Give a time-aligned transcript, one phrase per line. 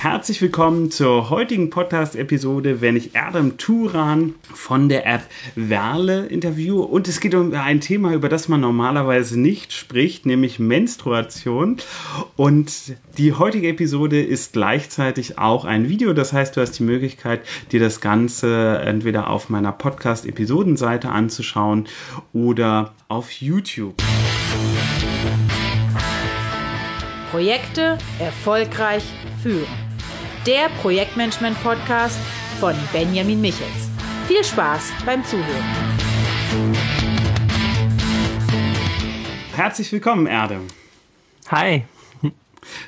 [0.00, 5.22] Herzlich willkommen zur heutigen Podcast-Episode, wenn ich Erdem Turan von der App
[5.56, 6.82] Werle interviewe.
[6.82, 11.78] Und es geht um ein Thema, über das man normalerweise nicht spricht, nämlich Menstruation.
[12.36, 16.12] Und die heutige Episode ist gleichzeitig auch ein Video.
[16.12, 17.40] Das heißt, du hast die Möglichkeit,
[17.72, 21.88] dir das Ganze entweder auf meiner Podcast-Episodenseite anzuschauen
[22.32, 24.00] oder auf YouTube.
[27.32, 29.02] Projekte erfolgreich
[29.42, 29.87] führen
[30.48, 32.18] der Projektmanagement-Podcast
[32.58, 33.90] von Benjamin Michels.
[34.26, 35.44] Viel Spaß beim Zuhören.
[39.54, 40.60] Herzlich willkommen, Erde.
[41.48, 41.84] Hi.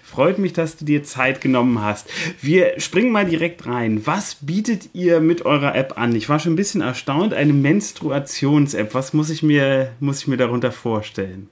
[0.03, 2.09] Freut mich, dass du dir Zeit genommen hast.
[2.41, 4.07] Wir springen mal direkt rein.
[4.07, 6.17] Was bietet ihr mit eurer App an?
[6.17, 7.35] Ich war schon ein bisschen erstaunt.
[7.35, 8.95] Eine Menstruations-App.
[8.95, 11.51] Was muss ich mir, muss ich mir darunter vorstellen?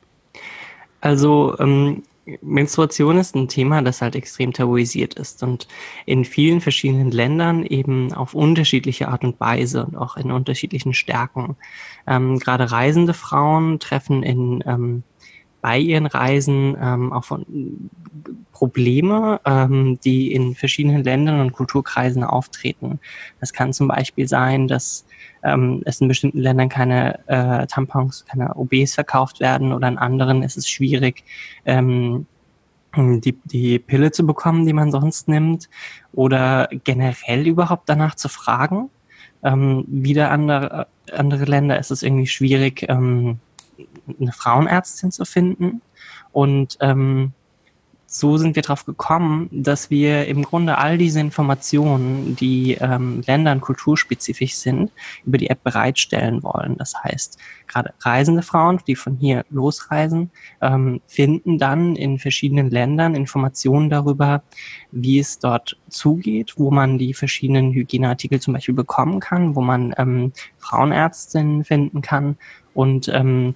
[1.03, 2.03] Also, ähm,
[2.43, 5.69] Menstruation ist ein Thema, das halt extrem tabuisiert ist und
[6.07, 11.57] in vielen verschiedenen Ländern eben auf unterschiedliche Art und Weise und auch in unterschiedlichen Stärken.
[12.07, 15.03] Ähm, gerade reisende Frauen treffen in ähm,
[15.61, 17.91] bei ihren Reisen ähm, auch von
[18.53, 22.99] Probleme, ähm, die in verschiedenen Ländern und Kulturkreisen auftreten.
[23.41, 25.05] Das kann zum Beispiel sein, dass
[25.45, 30.43] ähm, es in bestimmten Ländern keine äh, Tampons, keine OBs verkauft werden oder in anderen
[30.43, 31.25] ist es schwierig,
[31.67, 32.27] ähm,
[32.97, 35.69] die, die Pille zu bekommen, die man sonst nimmt
[36.13, 38.91] oder generell überhaupt danach zu fragen.
[39.45, 43.39] Ähm, wieder andere, andere Länder ist es irgendwie schwierig, ähm,
[44.21, 45.83] eine Frauenärztin zu finden.
[46.33, 47.33] Und ähm,
[48.11, 53.61] so sind wir darauf gekommen, dass wir im Grunde all diese Informationen, die ähm, ländern
[53.61, 54.91] kulturspezifisch sind,
[55.27, 56.79] über die App bereitstellen wollen.
[56.79, 60.31] Das heißt, gerade reisende Frauen, die von hier losreisen,
[60.63, 64.43] ähm, finden dann in verschiedenen Ländern Informationen darüber,
[64.91, 69.95] wie es dort zugeht, wo man die verschiedenen Hygieneartikel zum Beispiel bekommen kann, wo man
[69.99, 72.39] ähm, Frauenärztinnen finden kann
[72.73, 73.55] und ähm,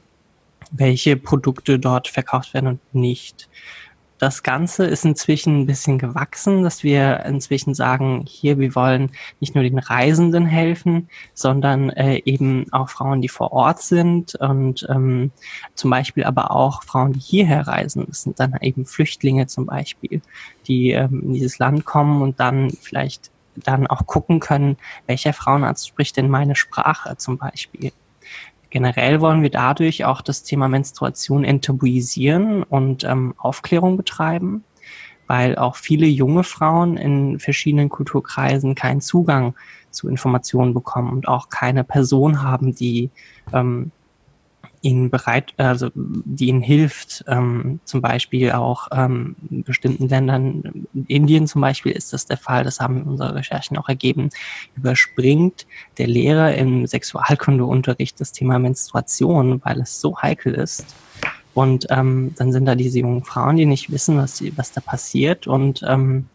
[0.72, 3.48] welche Produkte dort verkauft werden und nicht.
[4.22, 9.56] Das Ganze ist inzwischen ein bisschen gewachsen, dass wir inzwischen sagen, hier, wir wollen nicht
[9.56, 15.32] nur den Reisenden helfen, sondern äh, eben auch Frauen, die vor Ort sind und ähm,
[15.74, 18.04] zum Beispiel aber auch Frauen, die hierher reisen.
[18.06, 20.22] Das sind dann eben Flüchtlinge zum Beispiel,
[20.68, 24.76] die ähm, in dieses Land kommen und dann vielleicht dann auch gucken können,
[25.08, 27.90] welcher Frauenarzt spricht denn meine Sprache zum Beispiel.
[28.72, 34.64] Generell wollen wir dadurch auch das Thema Menstruation enttabuisieren und ähm, Aufklärung betreiben,
[35.26, 39.54] weil auch viele junge Frauen in verschiedenen Kulturkreisen keinen Zugang
[39.90, 43.10] zu Informationen bekommen und auch keine Person haben, die
[43.52, 43.90] ähm,
[44.82, 51.46] ihnen bereit, also die ihnen hilft, ähm, zum Beispiel auch ähm, bestimmten Ländern, in Indien
[51.46, 54.30] zum Beispiel ist das der Fall, das haben unsere Recherchen auch ergeben,
[54.76, 55.66] überspringt
[55.98, 60.84] der Lehrer im Sexualkundeunterricht das Thema Menstruation, weil es so heikel ist.
[61.54, 65.46] Und ähm, dann sind da diese jungen Frauen, die nicht wissen, was, was da passiert
[65.46, 66.28] und ähm,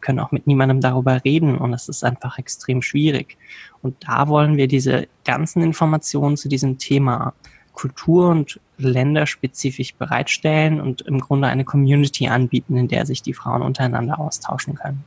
[0.00, 1.56] können auch mit niemandem darüber reden.
[1.56, 3.38] Und es ist einfach extrem schwierig.
[3.82, 7.34] Und da wollen wir diese ganzen Informationen zu diesem Thema
[7.74, 13.62] kultur- und länderspezifisch bereitstellen und im Grunde eine Community anbieten, in der sich die Frauen
[13.62, 15.04] untereinander austauschen können.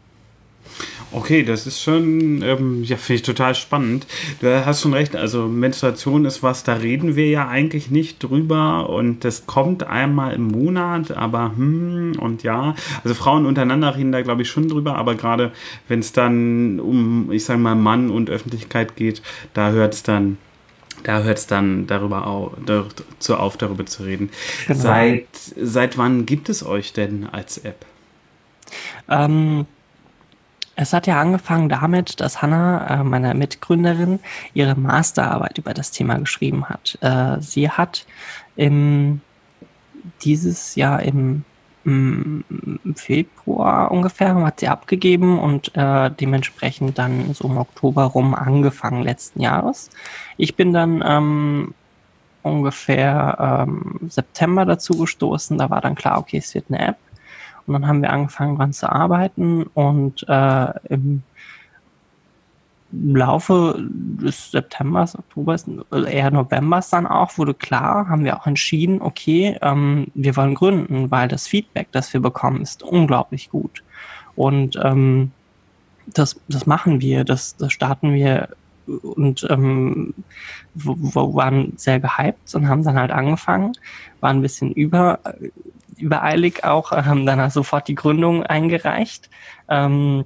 [1.12, 4.06] Okay, das ist schon, ähm, ja, finde ich total spannend.
[4.42, 8.90] Du hast schon recht, also Menstruation ist was, da reden wir ja eigentlich nicht drüber
[8.90, 14.22] und das kommt einmal im Monat, aber hm, und ja, also Frauen untereinander reden da
[14.22, 15.54] glaube ich schon drüber, aber gerade
[15.88, 19.22] wenn es dann um, ich sage mal, Mann und Öffentlichkeit geht,
[19.54, 20.38] da hört es dann
[21.04, 24.30] da hört es dann darüber auf, dazu auf, darüber zu reden.
[24.68, 24.80] Genau.
[24.80, 25.28] Seit,
[25.60, 27.86] seit wann gibt es euch denn als App?
[29.10, 29.66] Ähm,
[30.76, 34.20] es hat ja angefangen damit, dass Hannah, äh, meine Mitgründerin,
[34.54, 36.98] ihre Masterarbeit über das Thema geschrieben hat.
[37.02, 38.06] Äh, sie hat
[38.56, 39.22] im,
[40.22, 41.44] dieses Jahr im
[41.88, 42.44] im
[42.96, 49.42] Februar ungefähr hat sie abgegeben und äh, dementsprechend dann so im Oktober rum angefangen letzten
[49.42, 49.90] Jahres.
[50.36, 51.74] Ich bin dann ähm,
[52.44, 55.58] ungefähr ähm, September dazu gestoßen.
[55.58, 56.98] Da war dann klar, okay, es wird eine App.
[57.66, 61.24] Und dann haben wir angefangen dran zu arbeiten und äh, im
[62.92, 69.58] Laufe des Septembers, Oktobers, eher Novembers dann auch, wurde klar, haben wir auch entschieden, okay,
[69.62, 73.84] ähm, wir wollen gründen, weil das Feedback, das wir bekommen, ist unglaublich gut.
[74.36, 75.32] Und ähm,
[76.06, 78.50] das, das machen wir, das, das starten wir
[78.86, 80.14] und ähm,
[80.76, 83.74] waren sehr gehypt und haben dann halt angefangen,
[84.22, 85.20] waren ein bisschen über
[85.98, 89.30] übereilig auch, haben danach sofort die Gründung eingereicht.
[89.68, 90.26] Ähm,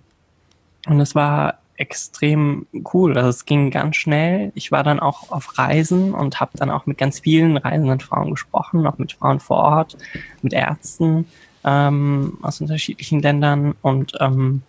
[0.88, 3.18] und es war extrem cool.
[3.18, 4.52] Also es ging ganz schnell.
[4.56, 8.30] Ich war dann auch auf Reisen und habe dann auch mit ganz vielen reisenden Frauen
[8.30, 9.98] gesprochen, auch mit Frauen vor Ort,
[10.42, 11.26] mit Ärzten
[11.64, 14.62] ähm, aus unterschiedlichen Ländern und ähm,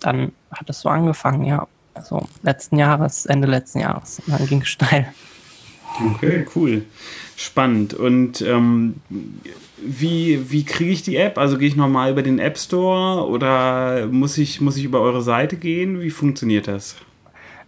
[0.00, 1.66] dann hat es so angefangen, ja.
[1.92, 4.20] Also letzten Jahres, Ende letzten Jahres.
[4.26, 5.12] Und dann ging es steil.
[6.00, 6.82] Okay, cool.
[7.36, 7.94] Spannend.
[7.94, 8.96] Und ähm,
[9.84, 11.38] wie, wie kriege ich die App?
[11.38, 15.22] Also gehe ich nochmal über den App Store oder muss ich, muss ich über eure
[15.22, 16.00] Seite gehen?
[16.00, 16.96] Wie funktioniert das?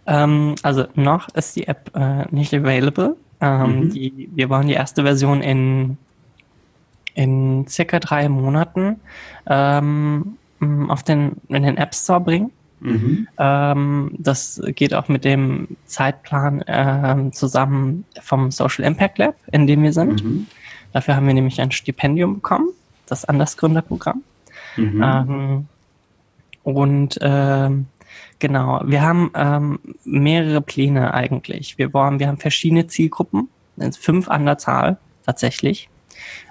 [0.07, 3.15] Ähm, also noch ist die App äh, nicht available.
[3.39, 3.89] Ähm, mhm.
[3.91, 5.97] die, wir wollen die erste Version in,
[7.13, 8.99] in circa drei Monaten
[9.45, 10.37] ähm,
[10.87, 12.51] auf den, in den App Store bringen.
[12.79, 13.27] Mhm.
[13.37, 19.83] Ähm, das geht auch mit dem Zeitplan äh, zusammen vom Social Impact Lab, in dem
[19.83, 20.23] wir sind.
[20.23, 20.47] Mhm.
[20.93, 22.69] Dafür haben wir nämlich ein Stipendium bekommen,
[23.07, 24.23] das Andersgründerprogramm.
[24.75, 25.03] Mhm.
[25.03, 25.65] Ähm,
[26.63, 27.87] und ähm,
[28.39, 31.77] genau, wir haben ähm, mehrere Pläne eigentlich.
[31.77, 33.49] Wir wollen, wir haben verschiedene Zielgruppen,
[33.99, 35.89] fünf an der Zahl tatsächlich.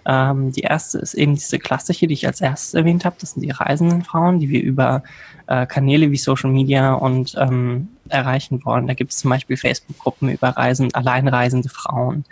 [0.05, 3.17] Ähm, die erste ist eben diese klassische, die ich als erstes erwähnt habe.
[3.19, 5.03] Das sind die reisenden Frauen, die wir über
[5.47, 8.87] äh, Kanäle wie Social Media und ähm, erreichen wollen.
[8.87, 12.25] Da gibt es zum Beispiel Facebook-Gruppen über Reisen, alleinreisende Frauen,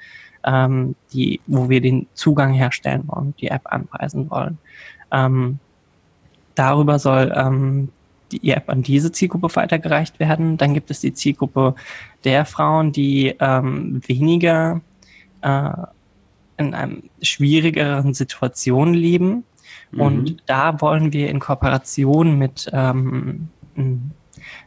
[0.44, 4.58] ähm, die, wo wir den Zugang herstellen wollen, die App anpreisen wollen.
[5.10, 5.58] Ähm,
[6.54, 7.88] darüber soll ähm,
[8.32, 10.56] die App an diese Zielgruppe weitergereicht werden.
[10.56, 11.74] Dann gibt es die Zielgruppe
[12.24, 14.80] der Frauen, die ähm, weniger
[15.42, 15.70] äh,
[16.56, 19.44] in einem schwierigeren Situation leben.
[19.90, 20.00] Mhm.
[20.00, 23.48] Und da wollen wir in Kooperation mit ähm,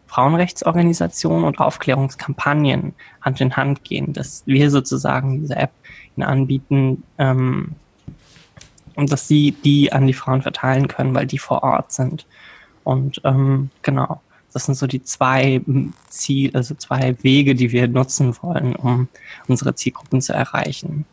[0.08, 5.72] Frauenrechtsorganisationen und Aufklärungskampagnen Hand in Hand gehen, dass wir sozusagen diese App
[6.18, 7.74] anbieten ähm,
[8.96, 12.26] und dass sie die an die Frauen verteilen können, weil die vor Ort sind.
[12.84, 14.22] Und ähm, genau,
[14.54, 15.62] das sind so die zwei
[16.10, 19.08] Ziel, also zwei Wege, die wir nutzen wollen, um
[19.48, 21.06] unsere Zielgruppen zu erreichen.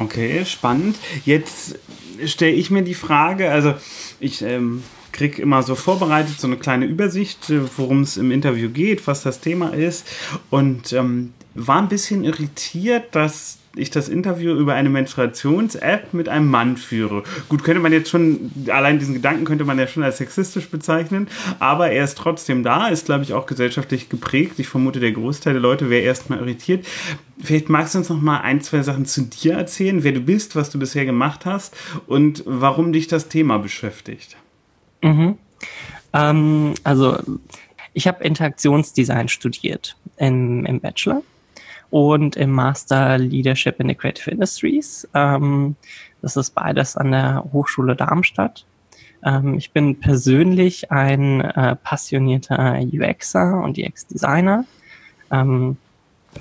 [0.00, 0.96] Okay, spannend.
[1.26, 1.78] Jetzt
[2.24, 3.74] stelle ich mir die Frage, also
[4.18, 4.82] ich ähm,
[5.12, 9.22] kriege immer so vorbereitet so eine kleine Übersicht, äh, worum es im Interview geht, was
[9.22, 10.06] das Thema ist
[10.48, 16.48] und ähm, war ein bisschen irritiert, dass ich das Interview über eine Menstruations-App mit einem
[16.48, 17.22] Mann führe.
[17.48, 21.28] Gut, könnte man jetzt schon, allein diesen Gedanken könnte man ja schon als sexistisch bezeichnen,
[21.60, 24.58] aber er ist trotzdem da, ist, glaube ich, auch gesellschaftlich geprägt.
[24.58, 26.84] Ich vermute, der Großteil der Leute wäre erstmal irritiert.
[27.42, 30.56] Vielleicht magst du uns noch mal ein, zwei Sachen zu dir erzählen, wer du bist,
[30.56, 31.76] was du bisher gemacht hast
[32.06, 34.36] und warum dich das Thema beschäftigt.
[35.02, 35.38] Mhm.
[36.12, 37.18] Ähm, also,
[37.92, 41.22] ich habe Interaktionsdesign studiert im, im Bachelor
[41.90, 45.08] und im Master Leadership in the Creative Industries.
[45.14, 45.76] Ähm,
[46.22, 48.64] das ist beides an der Hochschule Darmstadt.
[49.24, 54.64] Ähm, ich bin persönlich ein äh, passionierter UXer und UX-Designer.
[55.30, 55.76] Ähm,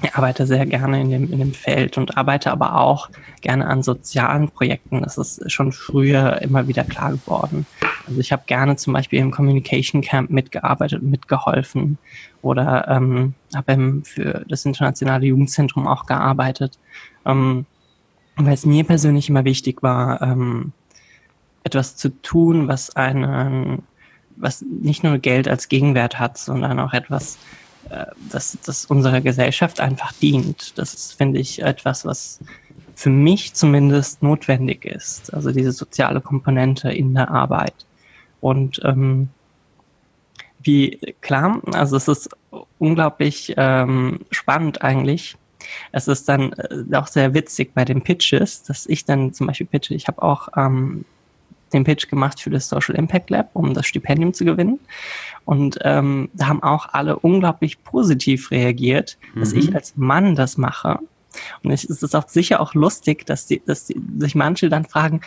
[0.01, 3.09] ich arbeite sehr gerne in dem, in dem Feld und arbeite aber auch
[3.41, 5.01] gerne an sozialen Projekten.
[5.01, 7.65] Das ist schon früher immer wieder klar geworden.
[8.07, 11.97] Also ich habe gerne zum Beispiel im Communication Camp mitgearbeitet und mitgeholfen
[12.41, 16.77] oder ähm, habe für das Internationale Jugendzentrum auch gearbeitet,
[17.25, 17.65] ähm,
[18.35, 20.71] weil es mir persönlich immer wichtig war, ähm,
[21.63, 23.83] etwas zu tun, was einen,
[24.37, 27.37] was nicht nur Geld als Gegenwert hat, sondern auch etwas,
[27.89, 30.77] äh, das, das unserer Gesellschaft einfach dient.
[30.77, 32.39] Das ist, finde ich, etwas, was
[32.95, 35.33] für mich zumindest notwendig ist.
[35.33, 37.85] Also diese soziale Komponente in der Arbeit.
[38.41, 39.29] Und ähm,
[40.61, 42.29] wie klar, also es ist
[42.77, 45.37] unglaublich ähm, spannend eigentlich.
[45.91, 49.67] Es ist dann äh, auch sehr witzig bei den Pitches, dass ich dann zum Beispiel
[49.67, 49.93] pitche.
[49.93, 51.05] Ich habe auch ähm,
[51.73, 54.79] den Pitch gemacht für das Social Impact Lab, um das Stipendium zu gewinnen.
[55.45, 59.39] Und ähm, da haben auch alle unglaublich positiv reagiert, mhm.
[59.39, 59.75] dass ich mhm.
[59.75, 60.99] als Mann das mache.
[61.63, 65.21] Und es ist auch sicher auch lustig, dass, die, dass die, sich manche dann fragen,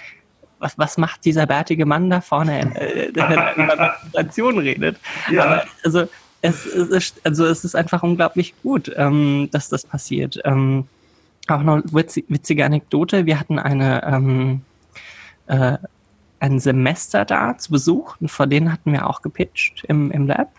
[0.59, 4.97] was, was macht dieser bärtige Mann da vorne, äh, der über Präsentation redet?
[5.31, 5.45] Ja.
[5.45, 6.09] Aber, also,
[6.41, 10.41] es, es, ist, also es ist einfach unglaublich gut, ähm, dass das passiert.
[10.45, 10.89] Ähm,
[11.49, 14.63] auch noch witzig, witzige Anekdote, wir hatten eine ähm,
[15.47, 15.79] äh,
[16.43, 20.51] ein Semester da zu Besuch und vor denen hatten wir auch gepitcht im, im Lab.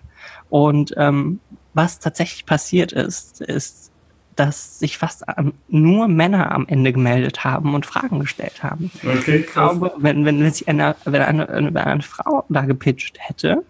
[0.50, 1.42] Und ähm,
[1.74, 3.92] was tatsächlich passiert ist, ist,
[4.38, 5.26] dass sich fast
[5.68, 8.92] nur Männer am Ende gemeldet haben und Fragen gestellt haben.
[9.04, 13.18] Okay, ich glaube, wenn, wenn, wenn, sich eine, wenn, eine, wenn eine Frau da gepitcht
[13.20, 13.64] hätte,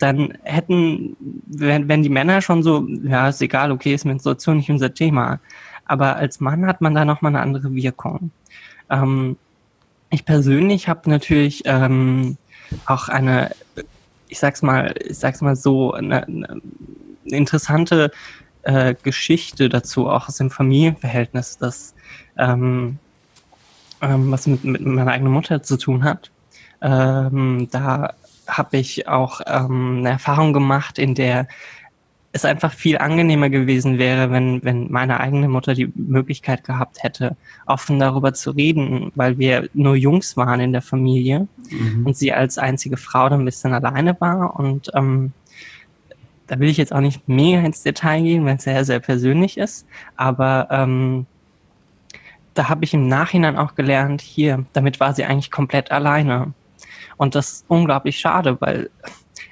[0.00, 1.16] dann hätten,
[1.46, 5.38] wenn, wenn die Männer schon so, ja, ist egal, okay, ist Menstruation nicht unser Thema.
[5.84, 8.32] Aber als Mann hat man da nochmal eine andere Wirkung.
[8.90, 9.36] Ähm,
[10.12, 12.36] ich persönlich habe natürlich ähm,
[12.86, 13.50] auch eine,
[14.28, 16.60] ich sag's mal, ich sag's mal so, eine, eine
[17.24, 18.10] interessante
[18.62, 21.94] äh, Geschichte dazu, auch aus dem Familienverhältnis, das
[22.38, 22.98] ähm,
[24.02, 26.30] ähm, was mit, mit meiner eigenen Mutter zu tun hat.
[26.82, 28.14] Ähm, da
[28.46, 31.48] habe ich auch ähm, eine Erfahrung gemacht, in der
[32.32, 37.36] es einfach viel angenehmer gewesen wäre, wenn, wenn meine eigene Mutter die Möglichkeit gehabt hätte,
[37.66, 42.06] offen darüber zu reden, weil wir nur Jungs waren in der Familie mhm.
[42.06, 44.58] und sie als einzige Frau dann ein bisschen alleine war.
[44.58, 45.32] Und ähm,
[46.46, 49.58] da will ich jetzt auch nicht mega ins Detail gehen, weil es sehr, sehr persönlich
[49.58, 49.86] ist,
[50.16, 51.26] aber ähm,
[52.54, 56.52] da habe ich im Nachhinein auch gelernt, hier, damit war sie eigentlich komplett alleine.
[57.16, 58.90] Und das ist unglaublich schade, weil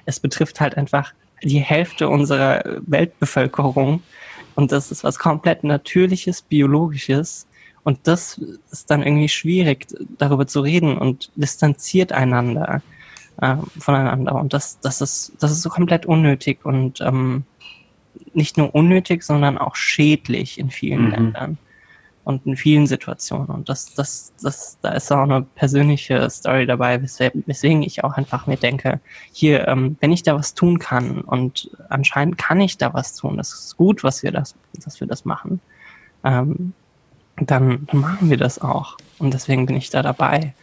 [0.05, 4.03] es betrifft halt einfach die Hälfte unserer Weltbevölkerung.
[4.55, 7.47] Und das ist was komplett Natürliches, Biologisches.
[7.83, 9.87] Und das ist dann irgendwie schwierig,
[10.19, 12.83] darüber zu reden und distanziert einander
[13.41, 14.35] äh, voneinander.
[14.35, 17.45] Und das, das ist, das ist so komplett unnötig und ähm,
[18.35, 21.11] nicht nur unnötig, sondern auch schädlich in vielen mhm.
[21.11, 21.59] Ländern
[22.25, 23.49] und in vielen Situationen.
[23.49, 28.47] Und das, das, das, da ist auch eine persönliche Story dabei, weswegen ich auch einfach
[28.47, 29.01] mir denke,
[29.33, 33.37] hier, ähm, wenn ich da was tun kann und anscheinend kann ich da was tun,
[33.37, 35.61] das ist gut, was wir das, dass wir das machen,
[36.25, 36.73] ähm,
[37.37, 38.97] dann, dann machen wir das auch.
[39.19, 40.55] Und deswegen bin ich da dabei.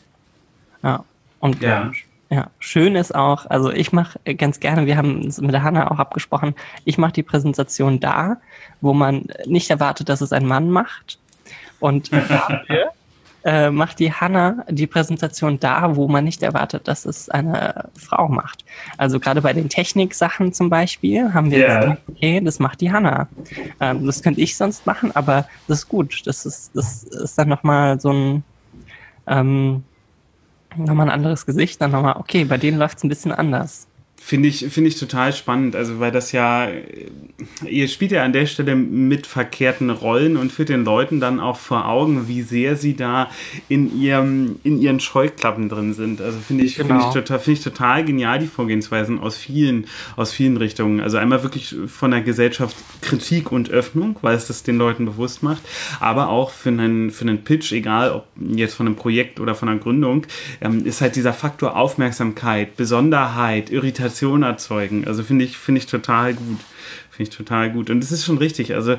[0.84, 1.04] Ja.
[1.40, 1.92] Und ja.
[2.30, 5.90] Ja, schön ist auch, also ich mache ganz gerne, wir haben es mit der Hanna
[5.90, 8.42] auch abgesprochen, ich mache die Präsentation da,
[8.82, 11.20] wo man nicht erwartet, dass es ein Mann macht,
[11.80, 12.92] und dafür
[13.44, 18.28] äh, macht die Hanna die Präsentation da, wo man nicht erwartet, dass es eine Frau
[18.28, 18.66] macht.
[18.98, 21.80] Also gerade bei den Techniksachen zum Beispiel haben wir yeah.
[21.80, 23.28] gesagt, okay, das macht die Hanna.
[23.80, 26.24] Ähm, das könnte ich sonst machen, aber das ist gut.
[26.26, 28.44] Das ist, das ist dann nochmal so ein
[29.28, 29.84] ähm,
[30.76, 33.87] nochmal ein anderes Gesicht, dann nochmal, okay, bei denen läuft es ein bisschen anders.
[34.20, 36.68] Finde ich, finde ich total spannend, also weil das ja,
[37.66, 41.58] ihr spielt ja an der Stelle mit verkehrten Rollen und führt den Leuten dann auch
[41.58, 43.30] vor Augen, wie sehr sie da
[43.70, 46.20] in ihrem, in ihren Scheuklappen drin sind.
[46.20, 46.88] Also finde ich, genau.
[46.88, 49.86] finde ich total, finde ich total genial, die Vorgehensweisen aus vielen,
[50.18, 51.00] aus vielen Richtungen.
[51.00, 55.42] Also einmal wirklich von der Gesellschaft Kritik und Öffnung, weil es das den Leuten bewusst
[55.42, 55.62] macht,
[56.02, 59.70] aber auch für einen, für einen Pitch, egal ob jetzt von einem Projekt oder von
[59.70, 60.26] einer Gründung,
[60.60, 65.06] ähm, ist halt dieser Faktor Aufmerksamkeit, Besonderheit, Irritation, Irritation erzeugen.
[65.06, 66.60] Also finde ich, finde ich total gut.
[67.12, 67.90] Finde ich total gut.
[67.90, 68.74] Und es ist schon richtig.
[68.74, 68.96] Also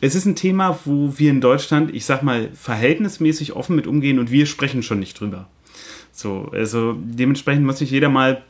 [0.00, 4.18] es ist ein Thema, wo wir in Deutschland, ich sag mal, verhältnismäßig offen mit umgehen
[4.18, 5.48] und wir sprechen schon nicht drüber.
[6.12, 8.42] So, also dementsprechend muss sich jeder mal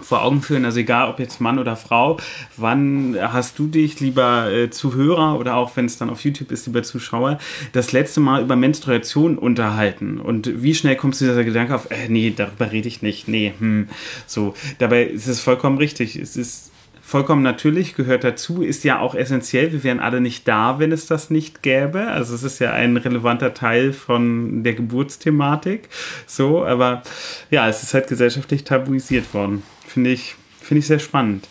[0.00, 2.18] vor Augen führen, also egal ob jetzt Mann oder Frau,
[2.56, 6.66] wann hast du dich, lieber äh, Zuhörer oder auch wenn es dann auf YouTube ist,
[6.66, 7.38] lieber Zuschauer,
[7.72, 10.20] das letzte Mal über Menstruation unterhalten?
[10.20, 13.54] Und wie schnell kommst du dieser Gedanke auf, äh, nee, darüber rede ich nicht, nee,
[13.58, 13.88] hm,
[14.26, 14.54] so.
[14.78, 16.16] Dabei ist es vollkommen richtig.
[16.16, 16.72] Es ist
[17.06, 19.72] vollkommen natürlich, gehört dazu, ist ja auch essentiell.
[19.72, 22.08] Wir wären alle nicht da, wenn es das nicht gäbe.
[22.08, 25.88] Also es ist ja ein relevanter Teil von der Geburtsthematik.
[26.26, 27.02] So, aber
[27.50, 29.62] ja, es ist halt gesellschaftlich tabuisiert worden.
[29.86, 31.48] Finde ich, finde ich sehr spannend.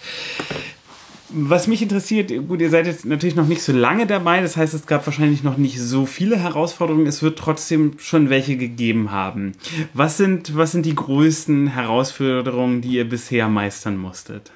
[1.29, 4.73] Was mich interessiert, gut, ihr seid jetzt natürlich noch nicht so lange dabei, das heißt,
[4.73, 9.53] es gab wahrscheinlich noch nicht so viele Herausforderungen, es wird trotzdem schon welche gegeben haben.
[9.93, 14.51] Was sind, was sind die größten Herausforderungen, die ihr bisher meistern musstet?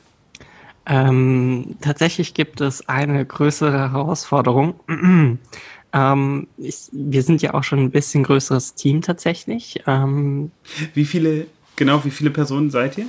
[0.85, 4.79] Ähm, tatsächlich gibt es eine größere Herausforderung.
[5.93, 9.83] ähm, ich, wir sind ja auch schon ein bisschen größeres Team tatsächlich.
[9.85, 10.51] Ähm,
[10.93, 11.45] wie viele,
[11.75, 13.05] genau, wie viele Personen seid ihr?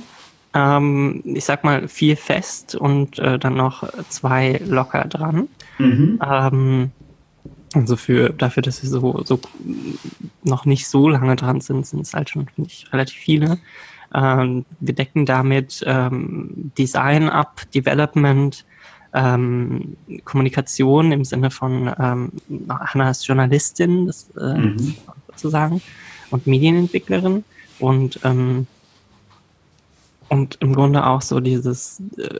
[0.53, 5.47] Ähm, ich sag mal vier fest und äh, dann noch zwei locker dran.
[5.77, 6.19] Mhm.
[6.21, 6.91] Ähm,
[7.73, 9.39] also für dafür, dass wir so, so
[10.43, 13.59] noch nicht so lange dran sind, sind es halt schon, finde ich, relativ viele.
[14.13, 18.65] Ähm, wir decken damit ähm, Design ab, Development,
[19.13, 22.31] ähm, Kommunikation im Sinne von ähm,
[22.69, 24.95] Hannah ist Journalistin, das, äh, mhm.
[25.27, 25.81] sozusagen,
[26.29, 27.43] und Medienentwicklerin
[27.79, 28.67] und ähm,
[30.31, 32.39] und im Grunde auch so dieses äh,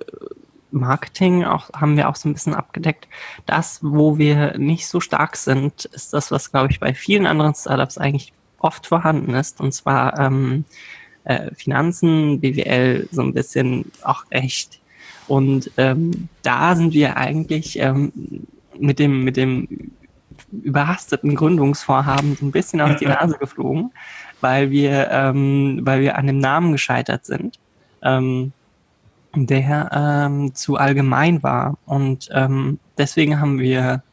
[0.71, 3.09] Marketing auch, haben wir auch so ein bisschen abgedeckt.
[3.45, 7.53] Das, wo wir nicht so stark sind, ist das, was, glaube ich, bei vielen anderen
[7.53, 9.59] Startups eigentlich oft vorhanden ist.
[9.59, 10.63] Und zwar ähm,
[11.25, 14.79] äh, Finanzen, BWL, so ein bisschen auch echt.
[15.27, 18.13] Und ähm, da sind wir eigentlich ähm,
[18.79, 19.67] mit dem, mit dem
[20.53, 23.91] überhasteten Gründungsvorhaben so ein bisschen auf die Nase geflogen,
[24.39, 27.59] weil wir, ähm, weil wir an dem Namen gescheitert sind
[28.03, 28.53] ähm,
[29.35, 31.77] der ähm, zu allgemein war.
[31.85, 34.03] Und ähm, deswegen haben wir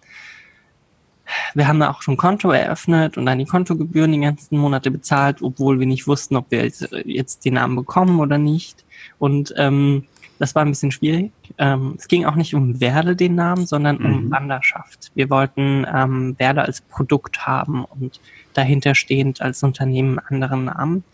[1.55, 5.43] wir haben da auch schon Konto eröffnet und dann die Kontogebühren die ganzen Monate bezahlt,
[5.43, 8.85] obwohl wir nicht wussten, ob wir jetzt, jetzt den Namen bekommen oder nicht.
[9.19, 10.05] Und ähm,
[10.39, 11.33] das war ein bisschen schwierig.
[11.59, 14.05] Ähm, es ging auch nicht um Werde den Namen, sondern mhm.
[14.07, 15.11] um Wanderschaft.
[15.15, 18.21] Wir wollten ähm, Werde als Produkt haben und
[18.55, 21.05] dahinter stehend als Unternehmen anderen Namen.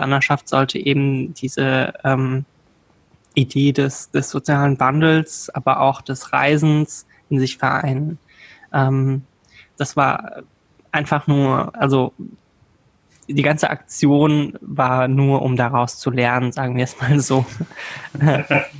[0.00, 2.44] Wanderschaft sollte eben diese ähm,
[3.34, 8.18] Idee des, des sozialen Wandels, aber auch des Reisens in sich vereinen.
[8.72, 9.22] Ähm,
[9.76, 10.42] das war
[10.92, 12.12] einfach nur, also
[13.28, 17.46] die ganze Aktion war nur, um daraus zu lernen, sagen wir es mal so.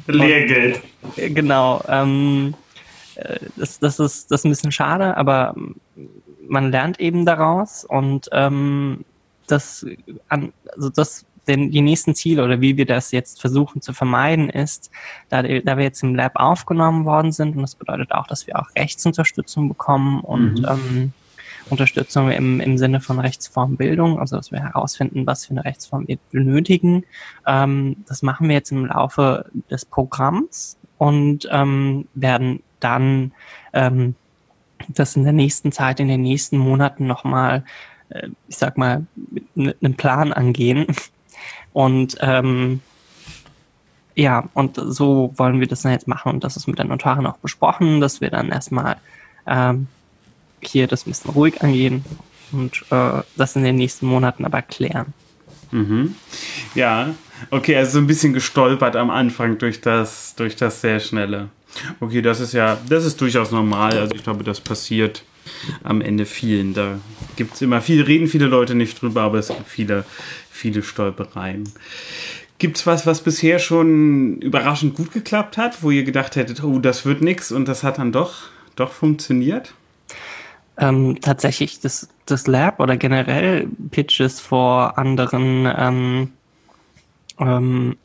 [0.07, 0.83] Lehrgeld.
[1.03, 1.83] Und, genau.
[1.89, 2.55] Ähm,
[3.15, 5.55] äh, das, das, ist, das ist ein bisschen schade, aber
[6.49, 9.05] man lernt eben daraus und ähm,
[9.51, 9.87] das,
[10.29, 14.51] an, also das denn die nächsten Ziele oder wie wir das jetzt versuchen zu vermeiden
[14.51, 14.91] ist,
[15.29, 18.59] da, da wir jetzt im Lab aufgenommen worden sind und das bedeutet auch, dass wir
[18.59, 20.67] auch Rechtsunterstützung bekommen und mhm.
[20.69, 21.13] ähm,
[21.69, 26.19] Unterstützung im, im Sinne von Rechtsformbildung, also dass wir herausfinden, was für eine Rechtsform wir
[26.31, 27.05] benötigen.
[27.47, 33.33] Ähm, das machen wir jetzt im Laufe des Programms und ähm, werden dann
[33.73, 34.15] ähm,
[34.89, 37.63] das in der nächsten Zeit, in den nächsten Monaten nochmal, äh,
[38.49, 39.07] ich sag mal,
[39.55, 40.87] mit einem Plan angehen.
[41.73, 42.81] Und ähm,
[44.15, 47.27] ja, und so wollen wir das dann jetzt machen und das ist mit der Notarin
[47.27, 48.97] auch besprochen, dass wir dann erstmal
[49.47, 49.87] ähm,
[50.61, 52.05] hier das ein bisschen ruhig angehen
[52.53, 55.15] und äh, das in den nächsten Monaten aber klären.
[55.71, 56.17] Mhm.
[56.75, 57.15] Ja,
[57.51, 61.49] okay, also so ein bisschen gestolpert am Anfang durch das, durch das sehr schnelle.
[62.01, 63.97] Okay, das ist ja, das ist durchaus normal.
[63.97, 65.23] Also ich glaube, das passiert
[65.83, 66.75] am Ende vielen.
[66.75, 66.99] Da
[67.37, 70.05] gibt es immer viel, reden viele Leute nicht drüber, aber es gibt viele,
[70.51, 71.73] viele Stolpereien.
[72.59, 76.79] Gibt es was, was bisher schon überraschend gut geklappt hat, wo ihr gedacht hättet, oh,
[76.79, 79.73] das wird nichts und das hat dann doch, doch funktioniert?
[80.81, 86.33] ähm, tatsächlich das, das Lab oder generell Pitches vor anderen ähm,
[87.39, 87.97] ähm,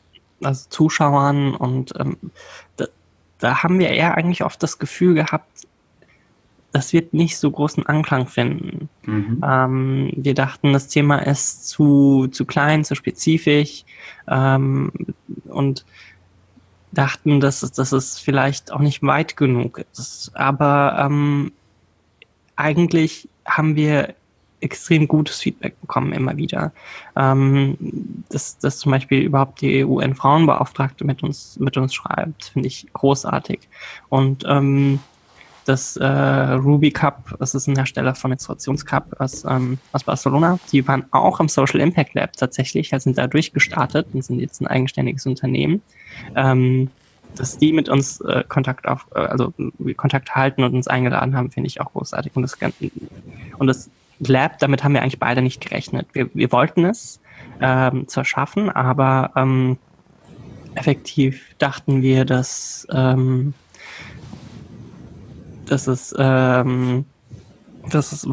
[0.42, 2.18] also Zuschauern und ähm,
[2.76, 2.86] da,
[3.38, 5.66] da haben wir eher eigentlich oft das Gefühl gehabt,
[6.76, 8.90] das wird nicht so großen Anklang finden.
[9.04, 9.42] Mhm.
[9.42, 13.84] Ähm, wir dachten, das Thema ist zu, zu klein, zu spezifisch
[14.28, 14.92] ähm,
[15.46, 15.86] und
[16.92, 20.32] dachten, dass, dass es vielleicht auch nicht weit genug ist.
[20.34, 21.52] Aber ähm,
[22.56, 24.14] eigentlich haben wir
[24.60, 26.72] extrem gutes Feedback bekommen immer wieder.
[27.16, 27.78] Ähm,
[28.28, 33.60] dass, dass zum Beispiel überhaupt die UN-Frauenbeauftragte mit uns, mit uns schreibt, finde ich großartig.
[34.10, 35.00] Und ähm,
[35.68, 40.86] das äh, Ruby Cup, das ist ein Hersteller von Menstruationscup aus, ähm, aus Barcelona, die
[40.86, 44.66] waren auch im Social Impact Lab tatsächlich, also sind da durchgestartet und sind jetzt ein
[44.66, 45.82] eigenständiges Unternehmen.
[46.34, 46.90] Ähm,
[47.34, 49.52] dass die mit uns äh, Kontakt auf, äh, also
[49.96, 52.32] Kontakt halten und uns eingeladen haben, finde ich auch großartig.
[52.34, 52.56] Und das,
[53.58, 56.06] und das Lab, damit haben wir eigentlich beide nicht gerechnet.
[56.12, 57.20] Wir, wir wollten es
[57.60, 59.76] ähm, zwar schaffen, aber ähm,
[60.74, 63.54] effektiv dachten wir, dass, ähm,
[65.66, 67.04] dass es ähm,
[67.90, 68.26] dass, es,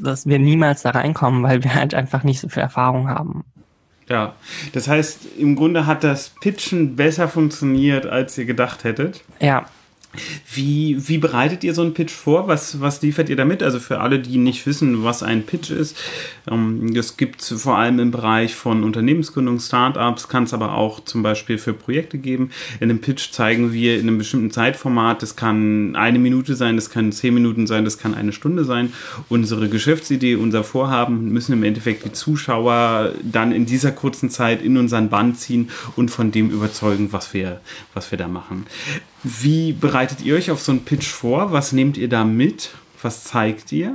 [0.00, 3.44] dass wir niemals da reinkommen, weil wir halt einfach nicht so viel Erfahrung haben.
[4.08, 4.34] Ja,
[4.72, 9.22] das heißt, im Grunde hat das Pitchen besser funktioniert, als ihr gedacht hättet.
[9.40, 9.66] Ja,
[10.52, 12.46] wie, wie bereitet ihr so einen Pitch vor?
[12.46, 13.62] Was, was liefert ihr damit?
[13.62, 15.96] Also für alle, die nicht wissen, was ein Pitch ist,
[16.50, 21.00] ähm, das gibt es vor allem im Bereich von Unternehmensgründung, Startups, kann es aber auch
[21.04, 22.50] zum Beispiel für Projekte geben.
[22.80, 26.90] In einem Pitch zeigen wir in einem bestimmten Zeitformat, das kann eine Minute sein, das
[26.90, 28.92] kann zehn Minuten sein, das kann eine Stunde sein.
[29.30, 34.76] Unsere Geschäftsidee, unser Vorhaben müssen im Endeffekt die Zuschauer dann in dieser kurzen Zeit in
[34.76, 37.60] unseren Band ziehen und von dem überzeugen, was wir,
[37.94, 38.66] was wir da machen.
[39.22, 41.52] Wie bereitet ihr euch auf so einen Pitch vor?
[41.52, 42.74] Was nehmt ihr da mit?
[43.00, 43.94] Was zeigt ihr?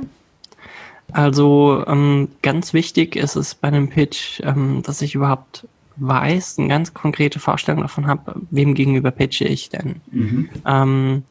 [1.12, 6.68] Also ähm, ganz wichtig ist es bei einem Pitch, ähm, dass ich überhaupt weiß, eine
[6.68, 10.00] ganz konkrete Vorstellung davon habe, wem gegenüber pitche ich denn.
[10.10, 10.48] Mhm.
[10.66, 11.22] Ähm,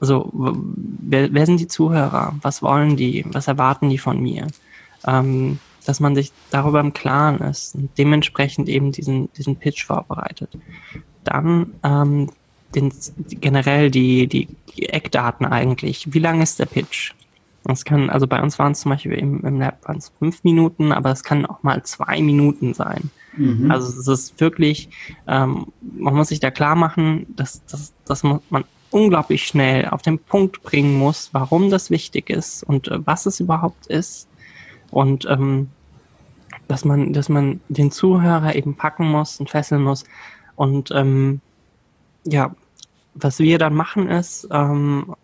[0.00, 2.34] also wer, wer, sind die Zuhörer?
[2.42, 3.24] Was wollen die?
[3.32, 4.46] Was erwarten die von mir?
[5.06, 10.56] Ähm, dass man sich darüber im Klaren ist und dementsprechend eben diesen, diesen Pitch vorbereitet.
[11.24, 12.30] Dann ähm,
[12.74, 12.92] den,
[13.40, 16.12] generell die, die, die Eckdaten eigentlich.
[16.12, 17.12] Wie lang ist der Pitch?
[17.64, 20.42] Das kann, also bei uns waren es zum Beispiel im, im Lab waren es fünf
[20.44, 23.10] Minuten, aber es kann auch mal zwei Minuten sein.
[23.36, 23.70] Mhm.
[23.70, 24.88] Also es ist wirklich,
[25.26, 25.66] ähm,
[25.98, 30.62] man muss sich da klar machen, dass, dass, dass man unglaublich schnell auf den Punkt
[30.62, 34.26] bringen muss, warum das wichtig ist und äh, was es überhaupt ist.
[34.90, 35.68] Und ähm,
[36.66, 40.04] dass man, dass man den Zuhörer eben packen muss und fesseln muss.
[40.56, 41.40] Und ähm,
[42.24, 42.54] ja,
[43.14, 45.14] was wir dann machen ist, ähm,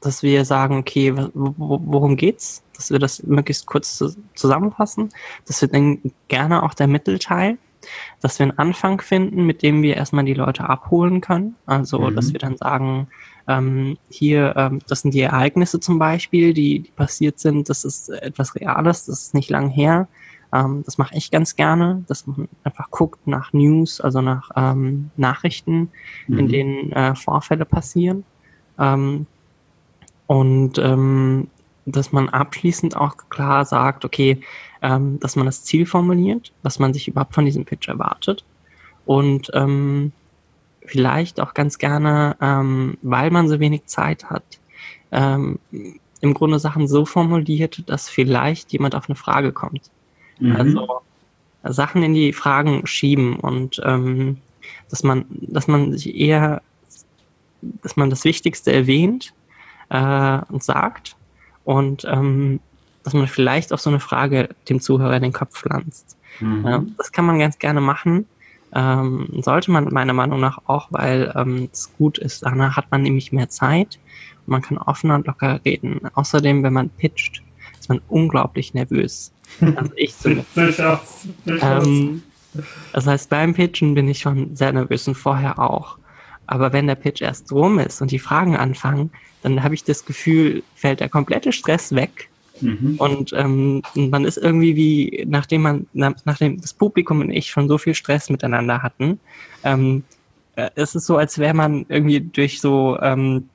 [0.00, 2.62] dass wir sagen, okay, worum geht's?
[2.76, 4.02] Dass wir das möglichst kurz
[4.34, 5.10] zusammenfassen.
[5.46, 7.56] Dass wir dann gerne auch der Mittelteil,
[8.20, 11.56] dass wir einen Anfang finden, mit dem wir erstmal die Leute abholen können.
[11.66, 12.16] Also, mhm.
[12.16, 13.08] dass wir dann sagen,
[13.48, 17.68] ähm, hier, ähm, das sind die Ereignisse zum Beispiel, die, die passiert sind.
[17.68, 20.08] Das ist etwas Reales, das ist nicht lang her.
[20.54, 25.10] Ähm, das mache ich ganz gerne, dass man einfach guckt nach News, also nach ähm,
[25.16, 25.90] Nachrichten,
[26.28, 26.38] mhm.
[26.38, 28.24] in denen äh, Vorfälle passieren.
[28.78, 29.26] Ähm,
[30.26, 31.48] und ähm,
[31.86, 34.40] dass man abschließend auch klar sagt, okay,
[34.80, 38.44] ähm, dass man das Ziel formuliert, was man sich überhaupt von diesem Pitch erwartet.
[39.04, 40.12] Und ähm,
[40.86, 44.60] vielleicht auch ganz gerne, ähm, weil man so wenig Zeit hat,
[45.12, 45.58] ähm,
[46.20, 49.90] im Grunde Sachen so formuliert, dass vielleicht jemand auf eine Frage kommt.
[50.38, 50.56] Mhm.
[50.56, 51.00] Also
[51.64, 54.38] Sachen in die Fragen schieben und ähm,
[54.90, 56.62] dass man, dass man sich eher,
[57.82, 59.32] dass man das Wichtigste erwähnt
[59.88, 61.16] äh, und sagt
[61.64, 62.60] und ähm,
[63.02, 66.16] dass man vielleicht auch so eine Frage dem Zuhörer in den Kopf pflanzt.
[66.40, 66.66] Mhm.
[66.66, 68.26] Äh, das kann man ganz gerne machen.
[68.74, 72.42] Ähm, sollte man meiner Meinung nach auch, weil ähm, es gut ist.
[72.42, 73.98] Danach hat man nämlich mehr Zeit
[74.46, 76.00] und man kann offener und locker reden.
[76.14, 77.42] Außerdem, wenn man pitcht,
[77.78, 79.32] ist man unglaublich nervös.
[79.60, 80.82] Also ich zumindest.
[81.46, 82.22] ähm,
[82.92, 85.98] das heißt, beim Pitchen bin ich schon sehr nervös und vorher auch.
[86.46, 89.10] Aber wenn der Pitch erst rum ist und die Fragen anfangen,
[89.42, 92.28] dann habe ich das Gefühl, fällt der komplette Stress weg.
[92.60, 92.96] Mhm.
[92.98, 97.78] Und ähm, man ist irgendwie wie, nachdem man, nachdem das Publikum und ich schon so
[97.78, 99.18] viel Stress miteinander hatten,
[99.64, 100.04] ähm,
[100.56, 103.48] äh, es ist so, als wäre man irgendwie durch so ähm,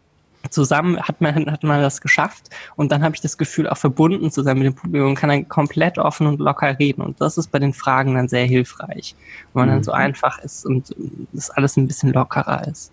[0.49, 4.31] zusammen hat man, hat man das geschafft und dann habe ich das Gefühl, auch verbunden
[4.31, 7.01] zu sein mit dem Publikum und kann dann komplett offen und locker reden.
[7.01, 9.15] Und das ist bei den Fragen dann sehr hilfreich,
[9.53, 9.77] weil man mhm.
[9.77, 9.97] dann so mhm.
[9.97, 10.95] einfach ist und
[11.33, 12.91] das alles ein bisschen lockerer ist.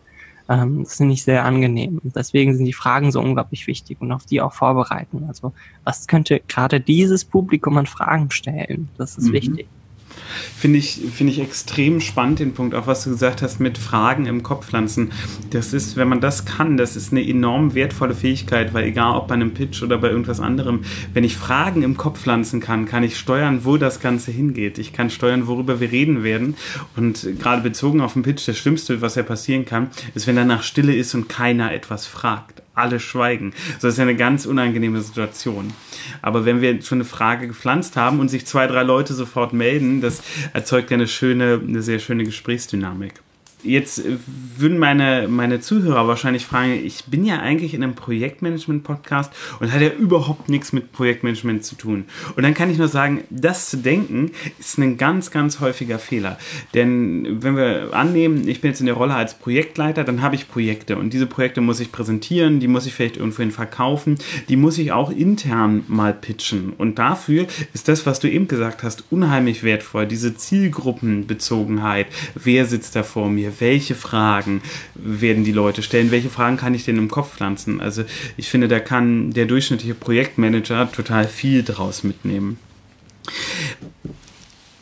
[0.48, 2.00] Ähm, das finde ich sehr angenehm.
[2.02, 5.24] Und deswegen sind die Fragen so unglaublich wichtig und auf die auch vorbereiten.
[5.28, 5.52] Also
[5.84, 8.88] was könnte gerade dieses Publikum an Fragen stellen?
[8.96, 9.32] Das ist mhm.
[9.32, 9.68] wichtig.
[10.58, 14.26] Finde ich, finde ich extrem spannend, den Punkt, auch was du gesagt hast mit Fragen
[14.26, 15.12] im Kopf pflanzen.
[15.50, 19.28] Das ist, wenn man das kann, das ist eine enorm wertvolle Fähigkeit, weil egal ob
[19.28, 20.80] bei einem Pitch oder bei irgendwas anderem,
[21.12, 24.78] wenn ich Fragen im Kopf pflanzen kann, kann ich steuern, wo das Ganze hingeht.
[24.78, 26.56] Ich kann steuern, worüber wir reden werden.
[26.96, 30.62] Und gerade bezogen auf den Pitch, das Schlimmste, was ja passieren kann, ist, wenn danach
[30.62, 33.52] Stille ist und keiner etwas fragt alle schweigen.
[33.78, 35.72] So ist ja eine ganz unangenehme Situation.
[36.22, 40.00] Aber wenn wir schon eine Frage gepflanzt haben und sich zwei, drei Leute sofort melden,
[40.00, 43.14] das erzeugt ja eine schöne, eine sehr schöne Gesprächsdynamik.
[43.66, 44.02] Jetzt
[44.56, 49.80] würden meine, meine Zuhörer wahrscheinlich fragen, ich bin ja eigentlich in einem Projektmanagement-Podcast und hat
[49.80, 52.04] ja überhaupt nichts mit Projektmanagement zu tun.
[52.36, 56.38] Und dann kann ich nur sagen, das zu denken ist ein ganz, ganz häufiger Fehler.
[56.74, 60.48] Denn wenn wir annehmen, ich bin jetzt in der Rolle als Projektleiter, dann habe ich
[60.48, 64.16] Projekte und diese Projekte muss ich präsentieren, die muss ich vielleicht irgendwohin verkaufen,
[64.48, 66.72] die muss ich auch intern mal pitchen.
[66.76, 70.06] Und dafür ist das, was du eben gesagt hast, unheimlich wertvoll.
[70.06, 72.06] Diese Zielgruppenbezogenheit.
[72.34, 73.52] Wer sitzt da vor mir?
[73.60, 74.62] Welche Fragen
[74.94, 77.80] werden die Leute stellen, welche Fragen kann ich denn im Kopf pflanzen.
[77.80, 78.04] Also
[78.36, 82.58] ich finde, da kann der durchschnittliche Projektmanager total viel draus mitnehmen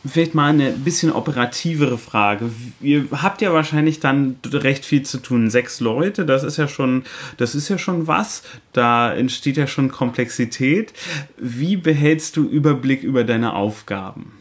[0.05, 2.49] vielleicht mal eine bisschen operativere Frage.
[2.81, 5.49] Ihr habt ja wahrscheinlich dann recht viel zu tun.
[5.49, 7.03] Sechs Leute, das ist ja schon,
[7.37, 8.43] das ist ja schon was.
[8.73, 10.93] Da entsteht ja schon Komplexität.
[11.37, 14.33] Wie behältst du Überblick über deine Aufgaben?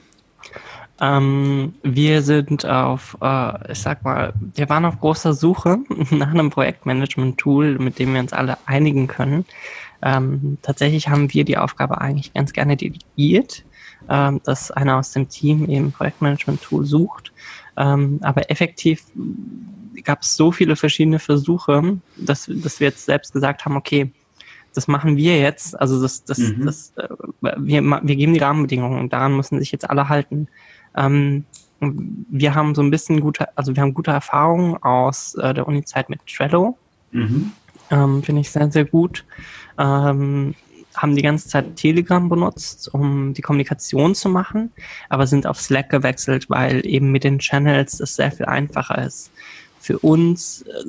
[1.01, 5.79] Ähm, wir sind auf, äh, ich sag mal, wir waren auf großer Suche
[6.11, 9.45] nach einem Projektmanagement-Tool, mit dem wir uns alle einigen können.
[10.03, 13.65] Ähm, tatsächlich haben wir die Aufgabe eigentlich ganz gerne delegiert,
[14.09, 17.33] ähm, dass einer aus dem Team eben Projektmanagement-Tool sucht.
[17.77, 19.03] Ähm, aber effektiv
[20.05, 24.13] gab es so viele verschiedene Versuche, dass, dass wir jetzt selbst gesagt haben, okay,
[24.75, 25.79] das machen wir jetzt.
[25.81, 26.67] Also das, das, mhm.
[26.67, 27.09] das, äh,
[27.41, 30.49] wir, wir geben die Rahmenbedingungen und daran müssen sich jetzt alle halten.
[30.97, 31.45] Ähm,
[31.81, 36.09] wir haben so ein bisschen gute, also wir haben gute Erfahrungen aus äh, der Uni-Zeit
[36.09, 36.79] mit Trello.
[37.13, 37.53] Mhm.
[37.91, 39.25] Ähm, Finde ich sehr, sehr gut.
[39.79, 40.55] Ähm,
[40.95, 44.71] haben die ganze Zeit Telegram benutzt, um die Kommunikation zu machen,
[45.09, 49.31] aber sind auf Slack gewechselt, weil eben mit den Channels es sehr viel einfacher ist.
[49.81, 50.85] Für uns, äh,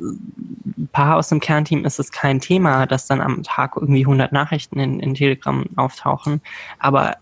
[0.77, 4.31] ein paar aus dem Kernteam, ist es kein Thema, dass dann am Tag irgendwie 100
[4.31, 6.41] Nachrichten in, in Telegram auftauchen,
[6.79, 7.17] aber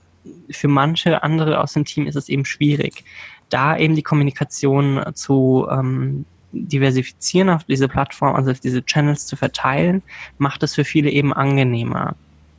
[0.49, 3.03] für manche andere aus dem Team ist es eben schwierig,
[3.49, 9.36] da eben die Kommunikation zu ähm, diversifizieren auf diese Plattform, also auf diese Channels zu
[9.36, 10.03] verteilen,
[10.38, 12.15] macht es für viele eben angenehmer,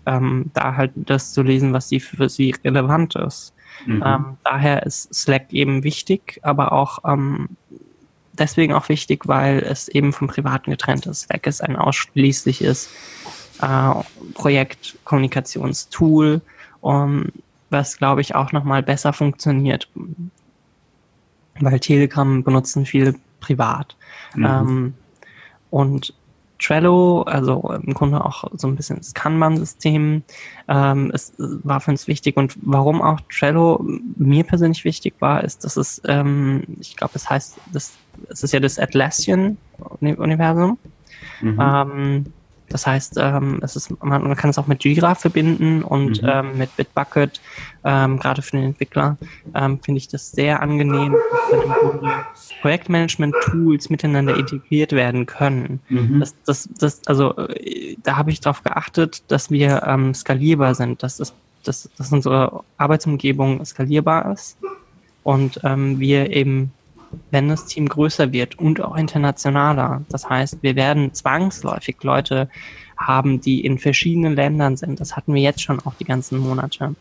[0.07, 3.55] ähm, da halt das zu lesen, was sie für sie relevant ist.
[3.87, 4.03] Mhm.
[4.05, 7.51] Ähm, daher ist Slack eben wichtig, aber auch ähm,
[8.33, 11.23] deswegen auch wichtig, weil es eben vom Privaten getrennt ist.
[11.23, 12.91] Slack ist ein ausschließliches
[13.63, 13.91] äh,
[14.35, 16.41] Projektkommunikationstool,
[16.81, 17.27] um,
[17.75, 19.89] was glaube ich auch nochmal besser funktioniert,
[21.61, 23.97] weil Telegram benutzen viele privat.
[24.35, 24.45] Mhm.
[24.45, 24.95] Ähm,
[25.71, 26.15] und
[26.59, 30.23] Trello, also im Grunde auch so ein bisschen das Kanban-System,
[30.69, 32.37] ähm, es war für uns wichtig.
[32.37, 33.85] Und warum auch Trello
[34.17, 37.93] mir persönlich wichtig war, ist, dass es, ähm, ich glaube, es heißt, das,
[38.31, 40.79] es ist ja das Atlassian-Universum.
[41.41, 41.59] Mhm.
[41.61, 42.27] Ähm,
[42.75, 46.29] das heißt, ähm, es ist, man, man, kann es auch mit Jira verbinden und mhm.
[46.29, 47.41] ähm, mit Bitbucket,
[47.85, 49.17] ähm, gerade für den Entwickler,
[49.55, 51.15] ähm, finde ich das sehr angenehm,
[51.53, 52.13] dass im Grunde
[52.63, 55.83] Projektmanagement-Tools miteinander integriert werden können.
[55.89, 56.19] Mhm.
[56.19, 61.05] Das, das, das, also äh, da habe ich darauf geachtet, dass wir ähm, skalierbar sind,
[61.05, 61.33] dass, das,
[61.63, 64.59] dass, dass unsere Arbeitsumgebung skalierbar ist
[65.23, 66.73] und ähm, wir eben
[67.31, 70.03] wenn das Team größer wird und auch internationaler.
[70.09, 72.49] Das heißt, wir werden zwangsläufig Leute
[72.97, 75.01] haben, die in verschiedenen Ländern sind.
[75.01, 76.95] Das hatten wir jetzt schon auch die ganzen Monate.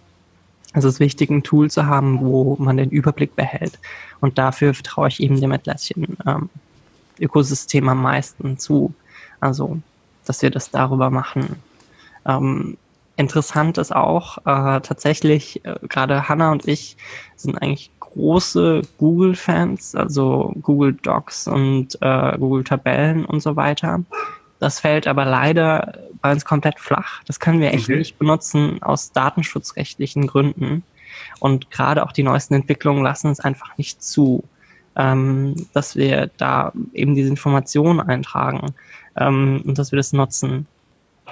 [0.74, 3.80] Es ist wichtig, ein Tool zu haben, wo man den Überblick behält.
[4.22, 6.50] Und dafür vertraue ich eben dem Atlassian ähm,
[7.20, 8.94] Ökosystem am meisten zu.
[9.40, 9.80] Also,
[10.26, 11.58] dass wir das darüber machen.
[12.26, 12.78] Ähm,
[13.18, 16.98] interessant ist auch äh, tatsächlich, äh, gerade Hannah und ich
[17.36, 24.04] sind eigentlich große Google-Fans, also Google Docs und äh, Google Tabellen und so weiter.
[24.60, 27.22] Das fällt aber leider bei uns komplett flach.
[27.26, 27.98] Das können wir echt okay.
[27.98, 30.84] nicht benutzen aus datenschutzrechtlichen Gründen.
[31.40, 34.44] Und gerade auch die neuesten Entwicklungen lassen es einfach nicht zu,
[34.96, 38.74] ähm, dass wir da eben diese Informationen eintragen
[39.18, 40.68] ähm, und dass wir das nutzen.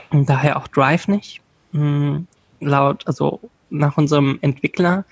[0.09, 1.41] Und daher auch Drive nicht.
[1.71, 2.27] Hm,
[2.59, 3.39] laut, also
[3.69, 5.05] nach unserem Entwickler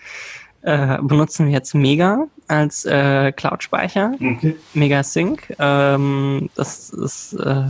[0.61, 4.13] äh, benutzen wir jetzt Mega als äh, Cloud-Speicher.
[4.15, 4.55] Okay.
[4.73, 5.55] Mega Sync.
[5.59, 7.63] Ähm, das ist, äh,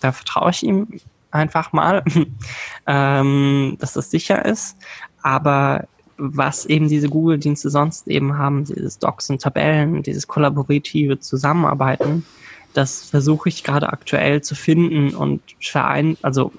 [0.00, 0.88] da vertraue ich ihm
[1.30, 2.02] einfach mal,
[2.86, 4.76] ähm, dass das sicher ist.
[5.22, 12.26] Aber was eben diese Google-Dienste sonst eben haben, dieses Docs und Tabellen, dieses kollaborative Zusammenarbeiten,
[12.74, 16.52] das versuche ich gerade aktuell zu finden und verein, also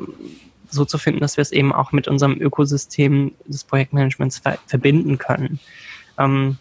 [0.71, 5.17] so zu finden, dass wir es eben auch mit unserem Ökosystem des Projektmanagements ver verbinden
[5.17, 5.59] können.
[6.17, 6.57] Ähm,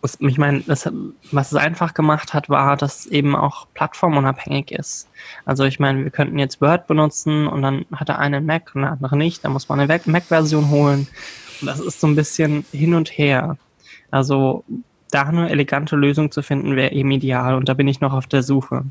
[0.00, 0.88] was, ich meine, das,
[1.32, 5.08] was es einfach gemacht hat, war, dass es eben auch plattformunabhängig ist.
[5.44, 8.82] Also ich meine, wir könnten jetzt Word benutzen und dann hat er einen Mac und
[8.82, 11.08] der andere nicht, dann muss man eine Mac-Version holen.
[11.60, 13.56] Und das ist so ein bisschen hin und her.
[14.10, 14.64] Also
[15.10, 18.26] da eine elegante Lösung zu finden, wäre eben ideal und da bin ich noch auf
[18.26, 18.84] der Suche.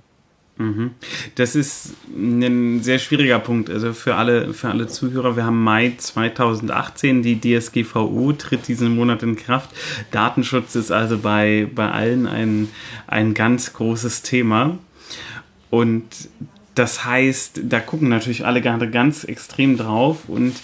[0.57, 0.91] Mhm.
[1.35, 3.69] Das ist ein sehr schwieriger Punkt.
[3.69, 9.23] Also für alle, für alle Zuhörer, wir haben Mai 2018, die DSGVO tritt diesen Monat
[9.23, 9.69] in Kraft.
[10.11, 12.69] Datenschutz ist also bei, bei allen ein,
[13.05, 14.77] ein ganz großes Thema.
[15.69, 16.05] Und
[16.77, 20.55] das heißt, da gucken natürlich alle gerade ganz extrem drauf und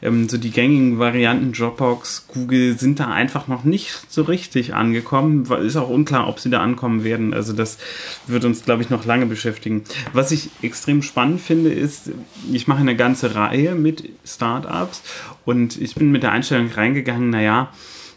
[0.00, 5.44] ähm, so die gängigen Varianten Dropbox, Google sind da einfach noch nicht so richtig angekommen.
[5.44, 7.34] Ist auch unklar, ob sie da ankommen werden.
[7.34, 7.78] Also das
[8.26, 9.84] wird uns, glaube ich, noch lange beschäftigen.
[10.12, 12.12] Was ich extrem spannend finde, ist,
[12.50, 15.02] ich mache eine ganze Reihe mit Startups
[15.44, 17.72] und ich bin mit der Einstellung reingegangen, naja,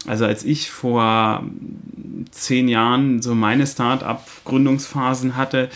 [0.06, 1.44] also als ich vor
[2.30, 5.68] zehn Jahren so meine Start-up-Gründungsphasen hatte,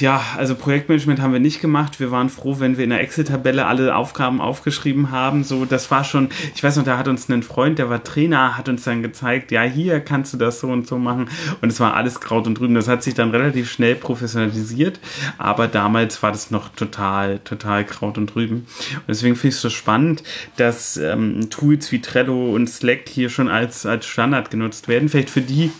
[0.00, 2.00] ja, also Projektmanagement haben wir nicht gemacht.
[2.00, 5.44] Wir waren froh, wenn wir in der Excel-Tabelle alle Aufgaben aufgeschrieben haben.
[5.44, 8.56] So, das war schon, ich weiß noch, da hat uns ein Freund, der war Trainer,
[8.56, 11.28] hat uns dann gezeigt, ja, hier kannst du das so und so machen.
[11.60, 12.74] Und es war alles Kraut und drüben.
[12.74, 14.98] Das hat sich dann relativ schnell professionalisiert.
[15.38, 18.66] Aber damals war das noch total, total Kraut und drüben.
[18.94, 20.24] Und deswegen finde ich es so spannend,
[20.56, 25.08] dass ähm, Tools wie Trello und Slack hier schon als, als Standard genutzt werden.
[25.08, 25.70] Vielleicht für die,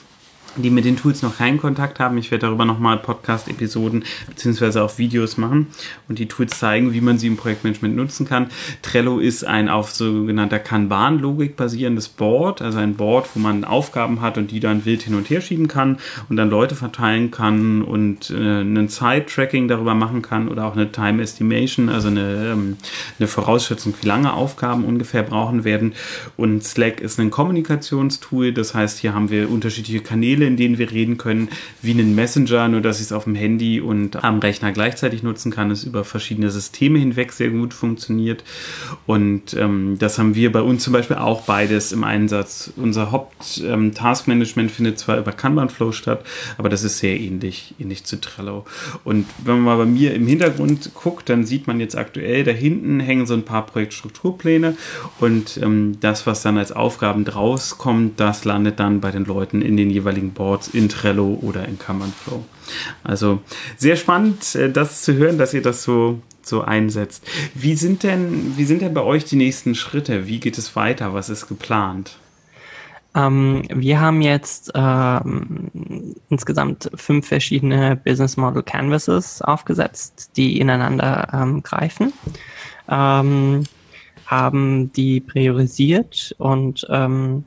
[0.62, 2.18] die mit den Tools noch keinen Kontakt haben.
[2.18, 5.68] Ich werde darüber nochmal Podcast-Episoden beziehungsweise auch Videos machen
[6.08, 8.48] und die Tools zeigen, wie man sie im Projektmanagement nutzen kann.
[8.82, 14.38] Trello ist ein auf sogenannter Kanban-Logik basierendes Board, also ein Board, wo man Aufgaben hat
[14.38, 18.30] und die dann wild hin und her schieben kann und dann Leute verteilen kann und
[18.30, 22.76] äh, ein Side-Tracking darüber machen kann oder auch eine Time Estimation, also eine, ähm,
[23.18, 25.94] eine Vorausschätzung, wie lange Aufgaben ungefähr brauchen werden.
[26.36, 30.90] Und Slack ist ein Kommunikationstool, das heißt, hier haben wir unterschiedliche Kanäle, in denen wir
[30.90, 31.48] reden können,
[31.82, 35.50] wie einen Messenger, nur dass ich es auf dem Handy und am Rechner gleichzeitig nutzen
[35.50, 38.44] kann, es über verschiedene Systeme hinweg sehr gut funktioniert.
[39.06, 42.72] Und ähm, das haben wir bei uns zum Beispiel auch beides im Einsatz.
[42.76, 46.24] Unser Haupt-Taskmanagement ähm, findet zwar über Kanban Flow statt,
[46.58, 48.64] aber das ist sehr ähnlich, ähnlich zu Trello.
[49.04, 52.52] Und wenn man mal bei mir im Hintergrund guckt, dann sieht man jetzt aktuell, da
[52.52, 54.76] hinten hängen so ein paar Projektstrukturpläne
[55.20, 59.62] und ähm, das, was dann als Aufgaben draus kommt, das landet dann bei den Leuten
[59.62, 62.44] in den jeweiligen Boards in Trello oder in Command Flow.
[63.04, 63.40] Also
[63.76, 67.26] sehr spannend, äh, das zu hören, dass ihr das so so einsetzt.
[67.54, 70.26] Wie sind denn, wie sind denn bei euch die nächsten Schritte?
[70.28, 71.12] Wie geht es weiter?
[71.12, 72.18] Was ist geplant?
[73.16, 81.62] Ähm, wir haben jetzt ähm, insgesamt fünf verschiedene Business Model Canvases aufgesetzt, die ineinander ähm,
[81.62, 82.12] greifen.
[82.88, 83.64] Ähm,
[84.26, 87.44] haben die priorisiert und ähm,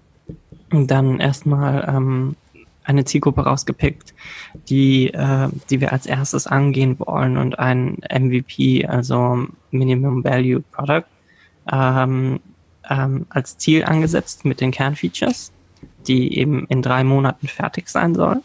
[0.71, 2.35] dann erstmal ähm,
[2.83, 4.13] eine Zielgruppe rausgepickt,
[4.69, 11.05] die, äh, die wir als erstes angehen wollen und ein MVP, also Minimum Value Product,
[11.71, 12.39] ähm,
[12.89, 15.51] ähm, als Ziel angesetzt mit den Kernfeatures,
[16.07, 18.41] die eben in drei Monaten fertig sein sollen,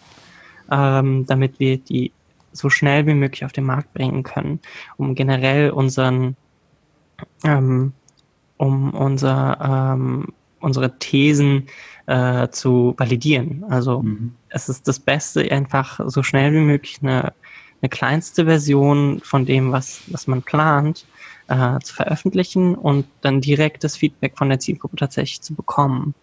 [0.71, 2.13] ähm, damit wir die
[2.53, 4.61] so schnell wie möglich auf den Markt bringen können,
[4.97, 6.37] um generell unseren,
[7.43, 7.93] ähm,
[8.57, 10.29] um unser, ähm,
[10.61, 11.67] unsere Thesen
[12.07, 13.65] äh, zu validieren.
[13.69, 14.35] Also mhm.
[14.49, 17.33] es ist das Beste, einfach so schnell wie möglich eine,
[17.83, 21.07] eine kleinste Version von dem, was, was man plant,
[21.49, 26.15] äh, zu veröffentlichen und dann direkt das Feedback von der Zielgruppe tatsächlich zu bekommen.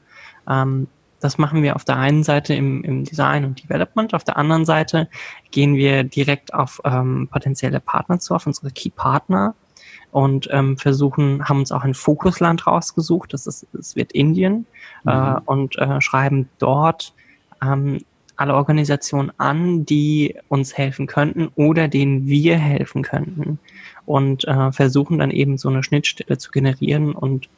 [0.49, 0.87] Ähm,
[1.19, 4.65] das machen wir auf der einen Seite im, im Design und Development, auf der anderen
[4.65, 5.07] Seite
[5.51, 9.53] gehen wir direkt auf ähm, potenzielle Partner zu, auf unsere Key-Partner
[10.11, 14.65] und ähm, versuchen, haben uns auch ein Fokusland rausgesucht, das ist, es wird Indien,
[15.07, 15.35] äh, mhm.
[15.37, 17.13] äh, und äh, schreiben dort
[17.63, 18.01] ähm,
[18.35, 23.59] alle Organisationen an, die uns helfen könnten oder denen wir helfen könnten
[24.05, 27.49] und äh, versuchen dann eben so eine Schnittstelle zu generieren und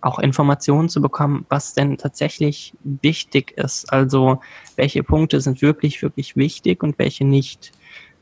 [0.00, 3.90] auch Informationen zu bekommen, was denn tatsächlich wichtig ist.
[3.90, 4.40] Also
[4.76, 7.72] welche Punkte sind wirklich, wirklich wichtig und welche nicht.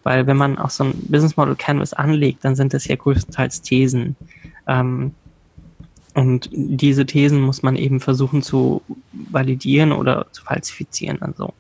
[0.03, 3.63] Weil wenn man auch so ein Business Model Canvas anlegt, dann sind das ja größtenteils
[3.63, 4.17] Thesen.
[4.67, 5.15] Ähm,
[6.15, 11.23] und diese Thesen muss man eben versuchen zu validieren oder zu falsifizieren.
[11.23, 11.55] Also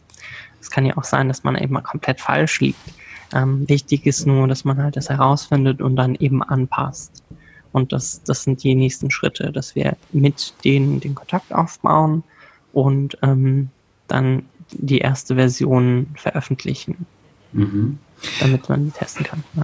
[0.60, 2.78] es kann ja auch sein, dass man eben mal komplett falsch liegt.
[3.32, 7.22] Ähm, wichtig ist nur, dass man halt das herausfindet und dann eben anpasst.
[7.72, 12.22] Und das, das sind die nächsten Schritte, dass wir mit denen den Kontakt aufbauen
[12.74, 13.70] und ähm,
[14.08, 17.06] dann die erste Version veröffentlichen.
[17.52, 17.98] Mhm
[18.40, 19.42] damit man die testen kann.
[19.54, 19.62] Ja.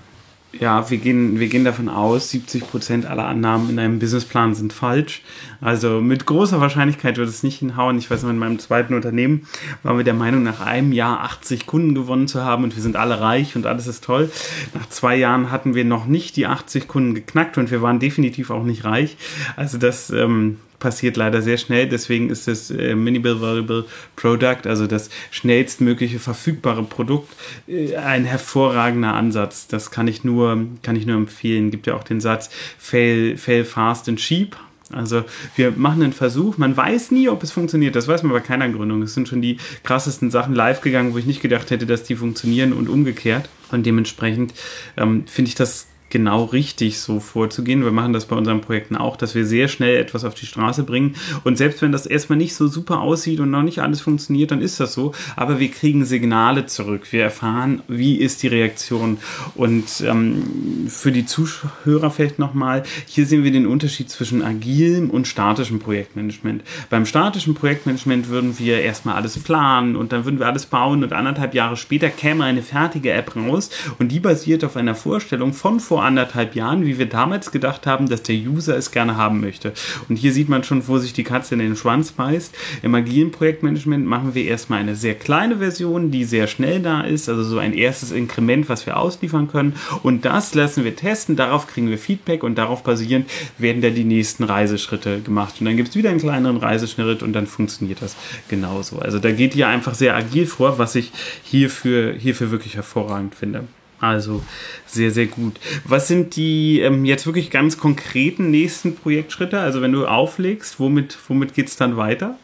[0.58, 4.72] Ja, wir gehen, wir gehen davon aus, 70 Prozent aller Annahmen in einem Businessplan sind
[4.72, 5.20] falsch.
[5.60, 7.98] Also mit großer Wahrscheinlichkeit wird es nicht hinhauen.
[7.98, 9.46] Ich weiß noch, in meinem zweiten Unternehmen
[9.82, 12.96] waren wir der Meinung, nach einem Jahr 80 Kunden gewonnen zu haben und wir sind
[12.96, 14.30] alle reich und alles ist toll.
[14.72, 18.50] Nach zwei Jahren hatten wir noch nicht die 80 Kunden geknackt und wir waren definitiv
[18.50, 19.18] auch nicht reich.
[19.54, 21.88] Also das ähm, passiert leider sehr schnell.
[21.88, 23.84] Deswegen ist das äh, Minimal Variable
[24.16, 27.28] Product, also das schnellstmögliche verfügbare Produkt,
[27.66, 29.66] äh, ein hervorragender Ansatz.
[29.68, 31.70] Das kann ich nur, kann ich nur empfehlen.
[31.70, 34.56] Gibt ja auch den Satz Fail, fail fast and cheap.
[34.90, 37.94] Also wir machen einen Versuch, man weiß nie, ob es funktioniert.
[37.94, 39.02] Das weiß man bei keiner Gründung.
[39.02, 42.16] Es sind schon die krassesten Sachen live gegangen, wo ich nicht gedacht hätte, dass die
[42.16, 43.50] funktionieren und umgekehrt.
[43.70, 44.54] Und dementsprechend
[44.96, 47.84] ähm, finde ich das genau richtig so vorzugehen.
[47.84, 50.82] Wir machen das bei unseren Projekten auch, dass wir sehr schnell etwas auf die Straße
[50.84, 51.16] bringen.
[51.44, 54.62] Und selbst wenn das erstmal nicht so super aussieht und noch nicht alles funktioniert, dann
[54.62, 55.12] ist das so.
[55.36, 57.08] Aber wir kriegen Signale zurück.
[57.10, 59.18] Wir erfahren, wie ist die Reaktion.
[59.54, 65.26] Und ähm, für die Zuhörer vielleicht nochmal, hier sehen wir den Unterschied zwischen agilem und
[65.26, 66.62] statischem Projektmanagement.
[66.90, 71.12] Beim statischen Projektmanagement würden wir erstmal alles planen und dann würden wir alles bauen und
[71.12, 75.80] anderthalb Jahre später käme eine fertige App raus und die basiert auf einer Vorstellung von
[75.80, 79.40] vor vor anderthalb Jahren, wie wir damals gedacht haben, dass der User es gerne haben
[79.40, 79.72] möchte.
[80.08, 82.54] Und hier sieht man schon, wo sich die Katze in den Schwanz beißt.
[82.82, 87.28] Im agilen Projektmanagement machen wir erstmal eine sehr kleine Version, die sehr schnell da ist,
[87.28, 89.74] also so ein erstes Inkrement, was wir ausliefern können.
[90.04, 94.04] Und das lassen wir testen, darauf kriegen wir Feedback und darauf basierend werden dann die
[94.04, 95.56] nächsten Reiseschritte gemacht.
[95.58, 98.14] Und dann gibt es wieder einen kleineren Reiseschritt und dann funktioniert das
[98.48, 99.00] genauso.
[99.00, 101.10] Also da geht ihr einfach sehr agil vor, was ich
[101.42, 103.64] hierfür, hierfür wirklich hervorragend finde.
[104.00, 104.42] Also
[104.86, 105.58] sehr, sehr gut.
[105.84, 109.58] Was sind die ähm, jetzt wirklich ganz konkreten nächsten Projektschritte?
[109.58, 112.38] Also wenn du auflegst, womit, womit geht es dann weiter?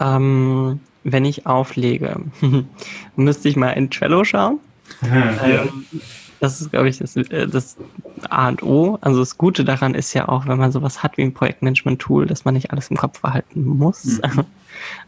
[0.00, 2.20] Ähm, wenn ich auflege,
[3.16, 4.60] müsste ich mal in Trello schauen.
[5.02, 5.62] Ja.
[5.62, 5.84] Ähm,
[6.40, 7.76] das ist, glaube ich, das, äh, das
[8.30, 8.98] A und O.
[9.00, 12.44] Also das Gute daran ist ja auch, wenn man sowas hat wie ein Projektmanagement-Tool, dass
[12.44, 14.20] man nicht alles im Kopf behalten muss.
[14.22, 14.44] Mhm.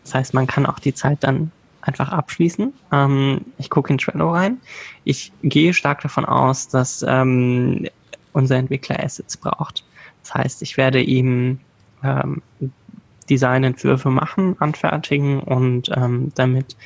[0.03, 1.53] Das heißt, man kann auch die Zeit dann
[1.83, 2.73] einfach abschließen.
[2.93, 4.59] Ähm, ich gucke in Trello rein.
[5.05, 7.87] Ich gehe stark davon aus, dass ähm,
[8.33, 9.85] unser Entwickler Assets braucht.
[10.23, 11.59] Das heißt, ich werde ihm
[12.03, 12.43] ähm,
[13.29, 16.77] Designentwürfe machen, anfertigen und ähm, damit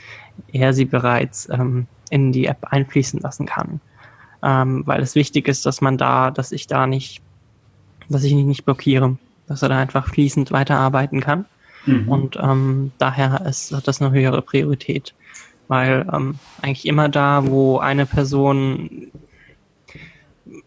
[0.52, 3.80] er sie bereits ähm, in die App einfließen lassen kann.
[4.42, 7.22] Ähm, weil es wichtig ist, dass man da, dass ich da nicht,
[8.08, 9.16] dass ich ihn nicht blockiere,
[9.46, 11.46] dass er da einfach fließend weiterarbeiten kann.
[11.86, 12.08] Mhm.
[12.08, 15.14] Und ähm, daher ist, hat das eine höhere Priorität.
[15.68, 19.10] Weil ähm, eigentlich immer da, wo eine Person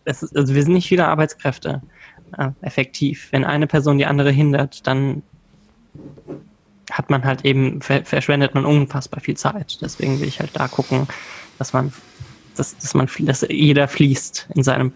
[0.05, 1.81] ist, also wir sind nicht viele Arbeitskräfte
[2.37, 3.27] äh, effektiv.
[3.31, 5.21] Wenn eine Person die andere hindert, dann
[6.91, 9.79] hat man halt eben, verschwendet man unfassbar viel Zeit.
[9.81, 11.07] Deswegen will ich halt da gucken,
[11.57, 11.91] dass man,
[12.55, 14.93] dass, dass man, dass jeder fließt in seinem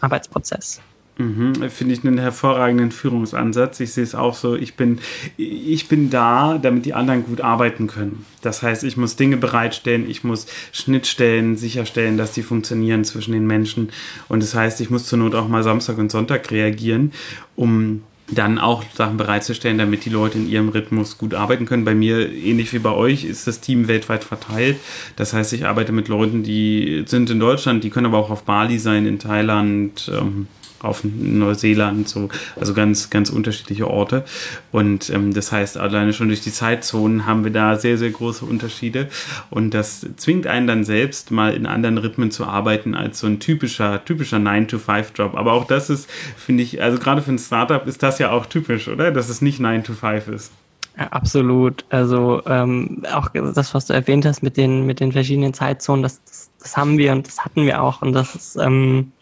[0.00, 0.80] Arbeitsprozess.
[1.18, 3.80] Mhm, Finde ich einen hervorragenden Führungsansatz.
[3.80, 4.98] Ich sehe es auch so, ich bin,
[5.38, 8.26] ich bin da, damit die anderen gut arbeiten können.
[8.42, 13.46] Das heißt, ich muss Dinge bereitstellen, ich muss Schnittstellen sicherstellen, dass die funktionieren zwischen den
[13.46, 13.88] Menschen.
[14.28, 17.12] Und das heißt, ich muss zur Not auch mal Samstag und Sonntag reagieren,
[17.56, 21.84] um dann auch Sachen bereitzustellen, damit die Leute in ihrem Rhythmus gut arbeiten können.
[21.84, 24.76] Bei mir, ähnlich wie bei euch, ist das Team weltweit verteilt.
[25.14, 28.42] Das heißt, ich arbeite mit Leuten, die sind in Deutschland, die können aber auch auf
[28.42, 30.48] Bali sein, in Thailand, ähm,
[30.86, 32.28] auf Neuseeland, so,
[32.58, 34.24] also ganz, ganz unterschiedliche Orte.
[34.72, 38.44] Und ähm, das heißt, alleine schon durch die Zeitzonen haben wir da sehr, sehr große
[38.44, 39.08] Unterschiede.
[39.50, 43.40] Und das zwingt einen dann selbst mal in anderen Rhythmen zu arbeiten als so ein
[43.40, 45.34] typischer, typischer 9-to-5-Job.
[45.34, 48.46] Aber auch das ist, finde ich, also gerade für ein Startup ist das ja auch
[48.46, 49.10] typisch, oder?
[49.10, 50.52] Dass es nicht 9-to-5 ist.
[50.98, 51.84] Ja, absolut.
[51.90, 56.22] Also ähm, auch das, was du erwähnt hast mit den, mit den verschiedenen Zeitzonen, das,
[56.24, 58.00] das, das haben wir und das hatten wir auch.
[58.00, 59.12] Und das ist, ähm,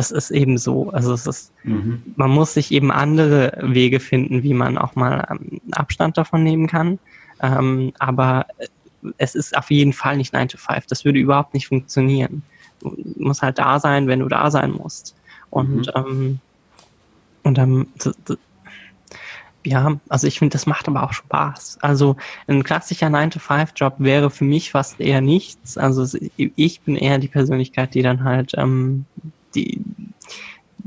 [0.00, 0.88] das ist eben so.
[0.92, 2.02] Also es ist, mhm.
[2.16, 6.66] man muss sich eben andere Wege finden, wie man auch mal ähm, Abstand davon nehmen
[6.68, 6.98] kann.
[7.42, 8.46] Ähm, aber
[9.18, 10.86] es ist auf jeden Fall nicht 9 to 5.
[10.86, 12.42] Das würde überhaupt nicht funktionieren.
[12.80, 15.14] Du musst halt da sein, wenn du da sein musst.
[15.50, 15.92] Und, mhm.
[15.94, 16.38] ähm,
[17.42, 17.86] und dann,
[19.64, 21.76] ja, also ich finde, das macht aber auch Spaß.
[21.82, 25.76] Also ein klassischer 9-to-5-Job wäre für mich fast eher nichts.
[25.76, 29.04] Also ich bin eher die Persönlichkeit, die dann halt ähm,
[29.54, 29.82] die,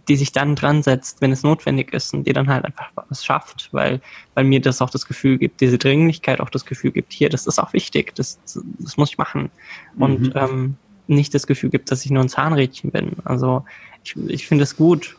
[0.08, 3.24] die sich dann dran setzt, wenn es notwendig ist und die dann halt einfach was
[3.24, 4.02] schafft, weil,
[4.34, 7.48] weil mir das auch das Gefühl gibt, diese Dringlichkeit auch das Gefühl gibt, hier, das
[7.48, 8.40] ist auch wichtig, das,
[8.80, 9.50] das muss ich machen.
[9.98, 10.32] Und mhm.
[10.36, 13.14] ähm, nicht das Gefühl gibt, dass ich nur ein Zahnrädchen bin.
[13.24, 13.66] Also
[14.04, 15.16] ich, ich finde es gut,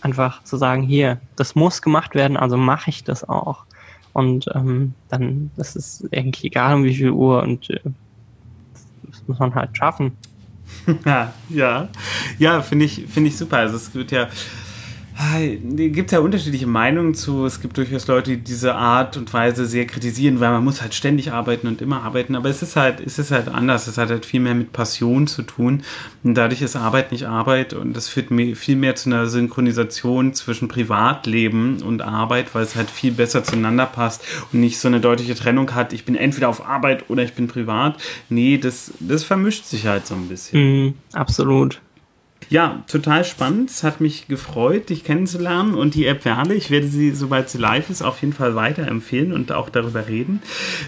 [0.00, 3.64] einfach zu sagen, hier, das muss gemacht werden, also mache ich das auch.
[4.12, 7.80] Und ähm, dann, das ist eigentlich egal um wie viel Uhr und äh,
[9.02, 10.12] das muss man halt schaffen.
[11.48, 11.88] ja,
[12.38, 13.58] ja, finde ich, finde ich super.
[13.58, 14.28] Also es wird ja
[15.74, 17.46] gibt ja unterschiedliche Meinungen zu.
[17.46, 20.92] Es gibt durchaus Leute, die diese Art und Weise sehr kritisieren, weil man muss halt
[20.92, 22.36] ständig arbeiten und immer arbeiten.
[22.36, 23.86] Aber es ist halt, es ist halt anders.
[23.86, 25.82] Es hat halt viel mehr mit Passion zu tun.
[26.22, 30.68] Und dadurch ist Arbeit nicht Arbeit und das führt viel mehr zu einer Synchronisation zwischen
[30.68, 35.34] Privatleben und Arbeit, weil es halt viel besser zueinander passt und nicht so eine deutliche
[35.34, 35.94] Trennung hat.
[35.94, 37.96] Ich bin entweder auf Arbeit oder ich bin privat.
[38.28, 40.88] Nee, das, das vermischt sich halt so ein bisschen.
[40.88, 41.80] Mm, absolut.
[42.48, 43.70] Ja, total spannend.
[43.70, 46.54] Es hat mich gefreut, dich kennenzulernen und die App Werle.
[46.54, 50.40] Ich werde sie, sobald sie live ist, auf jeden Fall weiterempfehlen und auch darüber reden.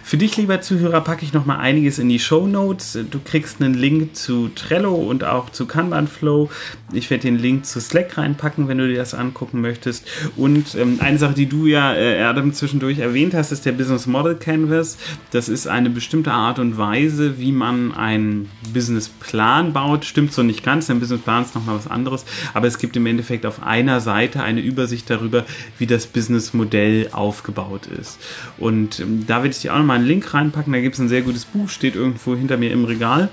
[0.05, 2.97] Für dich, lieber Zuhörer, packe ich noch mal einiges in die Show Notes.
[3.11, 6.49] Du kriegst einen Link zu Trello und auch zu Kanban Flow.
[6.93, 10.07] Ich werde den Link zu Slack reinpacken, wenn du dir das angucken möchtest.
[10.37, 14.07] Und ähm, eine Sache, die du ja, äh, Adam, zwischendurch erwähnt hast, ist der Business
[14.07, 14.97] Model Canvas.
[15.33, 20.05] Das ist eine bestimmte Art und Weise, wie man einen Businessplan baut.
[20.05, 20.89] Stimmt so nicht ganz.
[20.89, 22.25] Ein Businessplan ist nochmal was anderes.
[22.55, 25.45] Aber es gibt im Endeffekt auf einer Seite eine Übersicht darüber,
[25.79, 28.19] wie das Businessmodell aufgebaut ist.
[28.59, 30.73] Und ähm, da werde ich dir auch nochmal einen Link reinpacken.
[30.73, 33.31] Da gibt es ein sehr gutes Buch, steht irgendwo hinter mir im Regal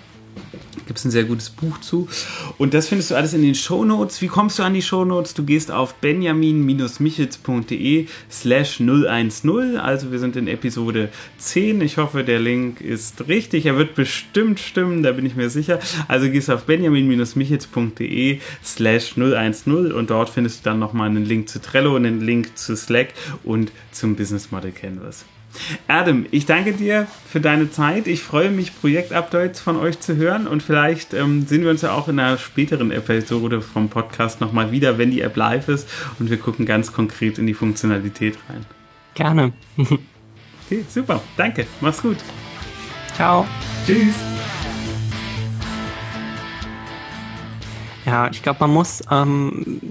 [0.85, 2.07] gibt es ein sehr gutes Buch zu.
[2.57, 4.21] Und das findest du alles in den Show Notes.
[4.21, 5.33] Wie kommst du an die Show Notes?
[5.33, 9.77] Du gehst auf benjamin-michels.de slash 010.
[9.77, 11.81] Also wir sind in Episode 10.
[11.81, 13.65] Ich hoffe, der Link ist richtig.
[13.65, 15.79] Er wird bestimmt stimmen, da bin ich mir sicher.
[16.07, 21.61] Also gehst auf benjamin-michels.de slash 010 und dort findest du dann nochmal einen Link zu
[21.61, 23.09] Trello, einen Link zu Slack
[23.43, 25.25] und zum Business Model Canvas.
[25.87, 28.07] Adam, ich danke dir für deine Zeit.
[28.07, 31.93] Ich freue mich, Projektupdates von euch zu hören und vielleicht ähm, sehen wir uns ja
[31.93, 35.89] auch in einer späteren Episode vom Podcast nochmal wieder, wenn die App live ist
[36.19, 38.65] und wir gucken ganz konkret in die Funktionalität rein.
[39.13, 39.53] Gerne.
[39.77, 41.21] okay, super.
[41.37, 41.67] Danke.
[41.81, 42.17] Mach's gut.
[43.15, 43.45] Ciao.
[43.85, 44.15] Tschüss.
[48.05, 49.81] Ja, ich glaube, man muss ähm,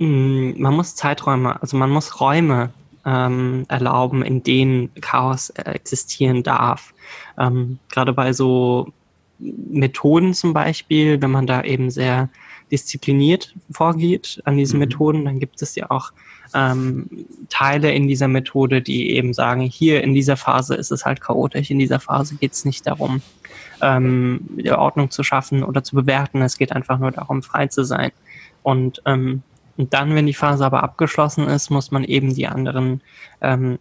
[0.00, 2.70] man muss Zeiträume, also man muss Räume
[3.04, 6.94] ähm, erlauben, in denen Chaos äh, existieren darf.
[7.38, 8.92] Ähm, gerade bei so
[9.38, 12.28] Methoden zum Beispiel, wenn man da eben sehr
[12.70, 14.80] diszipliniert vorgeht an diesen mhm.
[14.80, 16.12] Methoden, dann gibt es ja auch
[16.54, 17.08] ähm,
[17.48, 21.70] Teile in dieser Methode, die eben sagen, hier in dieser Phase ist es halt chaotisch,
[21.70, 23.22] in dieser Phase geht es nicht darum,
[23.80, 28.10] ähm, Ordnung zu schaffen oder zu bewerten, es geht einfach nur darum, frei zu sein.
[28.62, 29.42] Und ähm,
[29.80, 33.00] und dann, wenn die Phase aber abgeschlossen ist, muss man eben die anderen
[33.40, 33.78] ähm,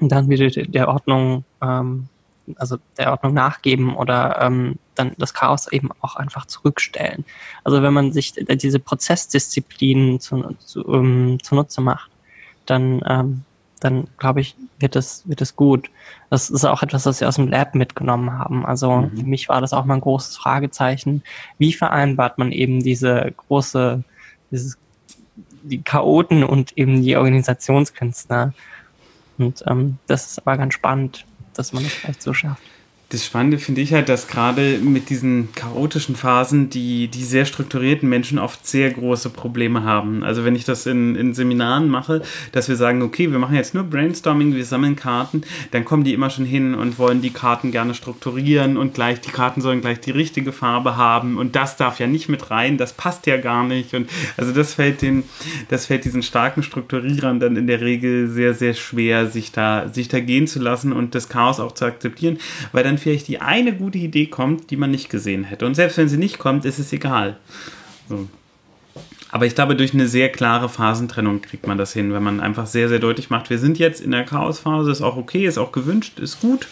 [0.00, 2.08] dann wieder der Ordnung ähm,
[2.56, 7.24] also der Ordnung nachgeben oder ähm, dann das Chaos eben auch einfach zurückstellen.
[7.62, 12.10] Also wenn man sich diese Prozessdisziplin zu, zu, um, zunutze macht,
[12.66, 13.42] dann, ähm,
[13.78, 15.90] dann glaube ich, wird es, wird es gut.
[16.28, 18.66] Das ist auch etwas, was wir aus dem Lab mitgenommen haben.
[18.66, 19.16] Also mhm.
[19.16, 21.22] für mich war das auch mal ein großes Fragezeichen.
[21.58, 24.02] Wie vereinbart man eben diese große,
[24.50, 24.76] dieses,
[25.62, 28.52] die Chaoten und eben die Organisationskünstler?
[29.38, 32.62] Und ähm, das ist aber ganz spannend, dass man das vielleicht so schafft.
[33.10, 38.08] Das Spannende finde ich halt, dass gerade mit diesen chaotischen Phasen die, die sehr strukturierten
[38.08, 40.22] Menschen oft sehr große Probleme haben.
[40.22, 43.74] Also wenn ich das in, in Seminaren mache, dass wir sagen, okay, wir machen jetzt
[43.74, 45.42] nur Brainstorming, wir sammeln Karten,
[45.72, 49.32] dann kommen die immer schon hin und wollen die Karten gerne strukturieren und gleich, die
[49.32, 52.92] Karten sollen gleich die richtige Farbe haben und das darf ja nicht mit rein, das
[52.92, 53.92] passt ja gar nicht.
[53.92, 55.24] Und also das fällt den,
[55.68, 60.06] das fällt diesen starken Strukturierern dann in der Regel sehr, sehr schwer, sich da, sich
[60.06, 62.38] da gehen zu lassen und das Chaos auch zu akzeptieren,
[62.70, 65.66] weil dann vielleicht die eine gute Idee kommt, die man nicht gesehen hätte.
[65.66, 67.36] Und selbst wenn sie nicht kommt, ist es egal.
[68.08, 68.28] So.
[69.32, 72.66] Aber ich glaube, durch eine sehr klare Phasentrennung kriegt man das hin, wenn man einfach
[72.66, 75.72] sehr, sehr deutlich macht, wir sind jetzt in der Chaosphase, ist auch okay, ist auch
[75.72, 76.66] gewünscht, ist gut.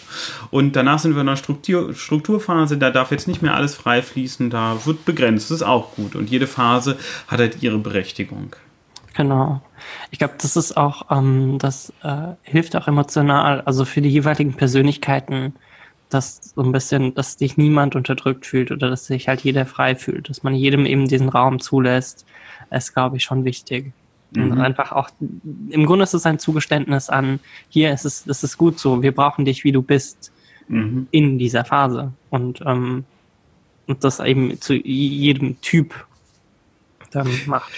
[0.51, 4.03] Und danach sind wir in einer Struktur, Strukturphase, da darf jetzt nicht mehr alles frei
[4.03, 6.17] fließen, da wird begrenzt, ist auch gut.
[6.17, 6.97] Und jede Phase
[7.29, 8.57] hat halt ihre Berechtigung.
[9.15, 9.61] Genau.
[10.11, 14.55] Ich glaube, das ist auch, ähm, das äh, hilft auch emotional, also für die jeweiligen
[14.55, 15.55] Persönlichkeiten
[16.09, 19.95] dass so ein bisschen, dass sich niemand unterdrückt fühlt oder dass sich halt jeder frei
[19.95, 22.25] fühlt, dass man jedem eben diesen Raum zulässt,
[22.71, 23.93] ist, glaube ich, schon wichtig.
[24.33, 24.53] Mhm.
[24.53, 28.59] Und einfach auch, im Grunde ist es ein Zugeständnis an, hier ist es, es ist
[28.59, 30.33] gut so, wir brauchen dich, wie du bist,
[30.69, 31.09] mhm.
[31.11, 32.13] in dieser Phase.
[32.31, 33.05] Und, ähm,
[33.87, 35.95] und das eben zu jedem Typ
[37.11, 37.73] dann macht.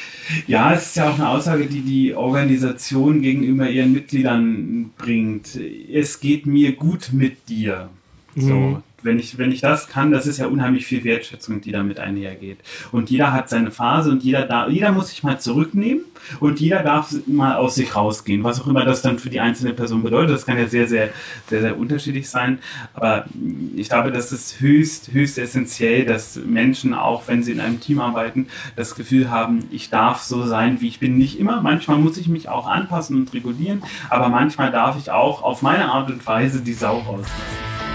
[0.49, 5.57] Ja, es ist ja auch eine Aussage, die die Organisation gegenüber ihren Mitgliedern bringt.
[5.57, 7.91] Es geht mir gut mit dir.
[8.37, 8.83] So, mhm.
[9.03, 12.59] wenn ich, wenn ich das kann, das ist ja unheimlich viel Wertschätzung, die damit einhergeht.
[12.93, 16.05] Und jeder hat seine Phase und jeder da, jeder muss sich mal zurücknehmen
[16.39, 19.73] und jeder darf mal aus sich rausgehen, was auch immer das dann für die einzelne
[19.73, 20.31] Person bedeutet.
[20.31, 21.11] Das kann ja sehr, sehr,
[21.49, 22.61] sehr, sehr unterschiedlich sein.
[22.95, 23.25] Aber
[23.75, 28.01] ich glaube, das ist höchst, höchst essentiell, dass Menschen, auch wenn sie in einem Team
[28.01, 31.19] arbeiten, das Gefühl haben, ich darf so sein, wie ich bin.
[31.19, 35.43] Nicht immer, manchmal muss ich mich auch anpassen und regulieren, aber manchmal darf ich auch
[35.43, 37.90] auf meine Art und Weise die Sau rauslassen.